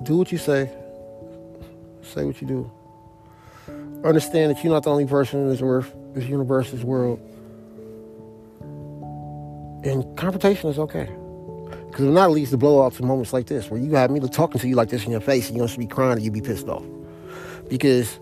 do 0.04 0.18
what 0.18 0.32
you 0.32 0.38
say, 0.38 0.72
Say 2.14 2.24
what 2.24 2.40
you 2.42 2.48
do. 2.48 2.72
Understand 4.04 4.52
that 4.52 4.64
you're 4.64 4.72
not 4.72 4.84
the 4.84 4.92
only 4.92 5.08
person 5.08 5.42
in 5.42 5.50
this 5.50 5.62
earth, 5.62 5.92
this 6.14 6.26
universe, 6.26 6.72
this 6.72 6.84
world. 6.84 7.20
And 9.84 10.18
confrontation 10.18 10.70
is 10.70 10.78
okay. 10.80 11.10
Because 11.96 12.08
it 12.08 12.12
not 12.12 12.32
leads 12.32 12.50
to 12.50 12.58
blowouts 12.58 13.00
in 13.00 13.08
moments 13.08 13.32
like 13.32 13.46
this, 13.46 13.72
where 13.72 13.80
you 13.80 13.94
have 13.94 14.12
me 14.12 14.20
talking 14.20 14.60
to 14.60 14.68
you 14.68 14.76
like 14.76 14.90
this 14.90 15.06
in 15.06 15.12
your 15.12 15.22
face 15.22 15.48
and 15.48 15.56
you 15.56 15.66
don't 15.66 15.80
be 15.80 15.88
crying 15.88 16.12
and 16.12 16.22
you 16.22 16.30
be 16.30 16.42
pissed 16.42 16.68
off. 16.68 16.84
Because 17.70 18.20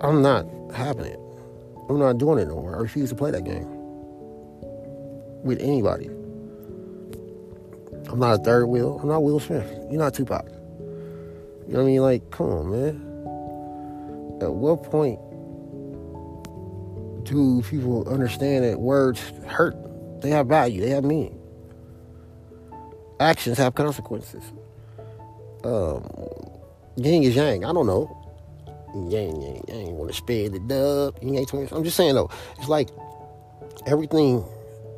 I'm 0.00 0.20
not 0.20 0.48
having 0.74 1.04
it. 1.04 1.20
I'm 1.88 2.00
not 2.00 2.18
doing 2.18 2.40
it 2.40 2.48
no 2.48 2.56
more. 2.56 2.74
I 2.74 2.80
refuse 2.80 3.08
to 3.10 3.14
play 3.14 3.30
that 3.30 3.44
game 3.44 3.68
with 5.44 5.60
anybody. 5.60 6.06
I'm 8.10 8.18
not 8.18 8.40
a 8.40 8.42
third 8.42 8.66
wheel. 8.66 8.98
I'm 9.00 9.06
not 9.06 9.22
Will 9.22 9.38
Smith. 9.38 9.72
You're 9.92 10.00
not 10.00 10.12
Tupac. 10.12 10.48
You 10.48 10.54
know 11.68 11.78
what 11.78 11.82
I 11.82 11.84
mean? 11.84 12.02
Like, 12.02 12.32
come 12.32 12.48
on, 12.48 12.68
man. 12.72 12.96
At 14.42 14.52
what 14.52 14.82
point 14.82 15.20
do 17.24 17.62
people 17.70 18.08
understand 18.08 18.64
that 18.64 18.80
words 18.80 19.20
hurt? 19.46 19.76
They 20.20 20.30
have 20.30 20.48
value. 20.48 20.80
They 20.80 20.90
have 20.90 21.04
meaning. 21.04 21.42
Actions 23.20 23.58
have 23.58 23.74
consequences. 23.74 24.42
Um, 25.64 26.04
yin 26.96 27.22
is 27.22 27.36
yang. 27.36 27.64
I 27.64 27.72
don't 27.72 27.86
know. 27.86 28.10
Yang, 28.94 29.42
yang, 29.42 29.64
yang. 29.68 29.96
Want 29.96 30.10
to 30.10 30.16
spread 30.16 30.52
the 30.52 30.60
dub? 30.60 31.18
Ain't 31.22 31.48
20. 31.48 31.74
I'm 31.74 31.84
just 31.84 31.96
saying 31.96 32.14
though. 32.14 32.30
It's 32.58 32.68
like 32.68 32.90
everything 33.86 34.44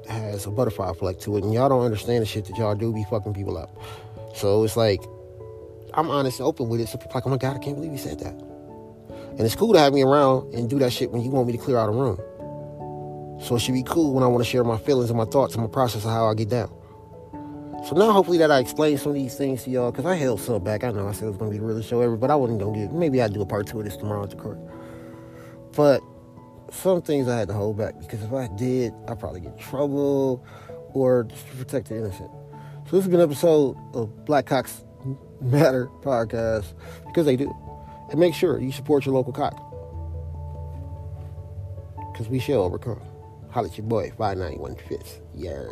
has 0.09 0.47
a 0.47 0.51
butterfly 0.51 0.91
effect 0.91 1.23
to 1.23 1.37
it, 1.37 1.45
and 1.45 1.53
y'all 1.53 1.69
don't 1.69 1.85
understand 1.85 2.23
the 2.23 2.27
shit 2.27 2.47
that 2.47 2.57
y'all 2.57 2.75
do 2.75 2.93
be 2.93 3.05
fucking 3.11 3.35
people 3.35 3.59
up. 3.59 3.71
So 4.35 4.65
it's 4.65 4.77
like, 4.77 5.03
I'm 5.95 6.11
honest 6.11 6.41
and 6.41 6.47
open 6.47 6.69
with 6.69 6.81
it. 6.81 6.89
So 6.89 6.99
people 6.99 7.13
like, 7.15 7.27
oh 7.27 7.31
my 7.31 7.37
God, 7.37 7.57
I 7.57 7.59
can't 7.59 7.77
believe 7.77 7.93
he 7.93 7.99
said 7.99 8.19
that. 8.21 8.35
And 9.31 9.41
it's 9.41 9.55
cool 9.55 9.73
to 9.73 9.79
have 9.79 9.93
me 9.93 10.03
around 10.03 10.55
and 10.55 10.69
do 10.69 10.79
that 10.79 10.93
shit 10.93 11.11
when 11.11 11.23
you 11.23 11.31
want 11.31 11.47
me 11.47 11.53
to 11.53 11.59
clear 11.59 11.79
out 11.79 11.89
a 11.89 11.93
room. 11.93 12.19
So 13.43 13.57
it 13.57 13.61
should 13.61 13.75
be 13.75 13.83
cool 13.83 14.15
when 14.15 14.25
I 14.25 14.27
want 14.27 14.43
to 14.43 14.49
share 14.51 14.65
my 14.65 14.79
feelings 14.79 15.11
and 15.11 15.19
my 15.19 15.27
thoughts 15.27 15.55
and 15.55 15.63
my 15.63 15.71
process 15.71 16.05
of 16.05 16.11
how 16.11 16.27
I 16.27 16.35
get 16.35 16.49
down. 16.49 16.73
So 17.87 17.95
now 17.95 18.11
hopefully 18.11 18.39
that 18.39 18.51
I 18.51 18.59
explained 18.59 18.99
some 18.99 19.11
of 19.11 19.15
these 19.15 19.37
things 19.37 19.63
to 19.63 19.71
y'all, 19.71 19.93
because 19.93 20.07
I 20.07 20.17
held 20.17 20.41
some 20.41 20.65
back. 20.65 20.83
I 20.83 20.91
know 20.91 21.07
I 21.07 21.13
said 21.13 21.27
it 21.29 21.29
was 21.29 21.39
to 21.39 21.49
be 21.49 21.59
the 21.59 21.65
real 21.65 21.81
show 21.83 22.01
ever, 22.01 22.17
but 22.17 22.33
I 22.33 22.35
wasn't 22.35 22.59
do 22.59 22.75
it. 22.75 22.93
Maybe 22.93 23.23
I'd 23.23 23.33
do 23.33 23.41
a 23.43 23.47
part 23.47 23.69
two 23.69 23.79
of 23.79 23.85
this 23.85 23.97
tomorrow 23.97 24.25
at 24.25 24.31
the 24.31 24.37
court. 24.37 24.59
But 25.77 26.03
some 26.73 27.01
things 27.01 27.29
I 27.29 27.39
had 27.39 27.47
to 27.47 27.55
hold 27.55 27.79
back 27.79 27.97
because 28.01 28.25
if 28.25 28.33
I 28.33 28.49
did, 28.49 28.93
I'd 29.07 29.21
probably 29.21 29.41
get 29.41 29.53
in 29.53 29.59
trouble 29.59 30.45
or 30.95 31.25
just 31.25 31.49
to 31.49 31.57
protect 31.59 31.89
the 31.91 31.99
innocent. 31.99 32.29
So 32.87 32.97
this 32.97 33.05
has 33.05 33.07
been 33.07 33.21
an 33.21 33.31
episode 33.31 33.77
of 33.95 34.25
Black 34.25 34.47
Cocks 34.47 34.83
Matter 35.41 35.87
podcast 36.03 36.65
because 37.07 37.25
they 37.25 37.37
do. 37.37 37.55
And 38.11 38.19
make 38.19 38.35
sure 38.35 38.61
you 38.61 38.73
support 38.73 39.07
your 39.07 39.15
local 39.15 39.33
cock. 39.33 39.55
Because 42.13 42.29
we 42.29 42.41
shall 42.41 42.63
overcome. 42.63 43.01
Holla 43.51 43.69
at 43.69 43.79
your 43.79 43.87
boy, 43.87 44.13
591 44.19 44.75
Fifth. 44.89 45.21
Yeah. 45.37 45.63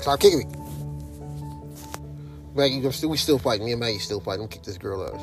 Stop 0.00 0.20
kicking 0.20 0.38
me. 0.38 0.46
Maggie, 2.54 2.80
we 3.06 3.16
still 3.16 3.38
fighting. 3.38 3.66
Me 3.66 3.72
and 3.72 3.80
Maggie 3.80 3.98
still 3.98 4.20
fighting. 4.20 4.42
I'm 4.42 4.48
kick 4.48 4.62
this 4.62 4.78
girl 4.78 5.02
out. 5.02 5.20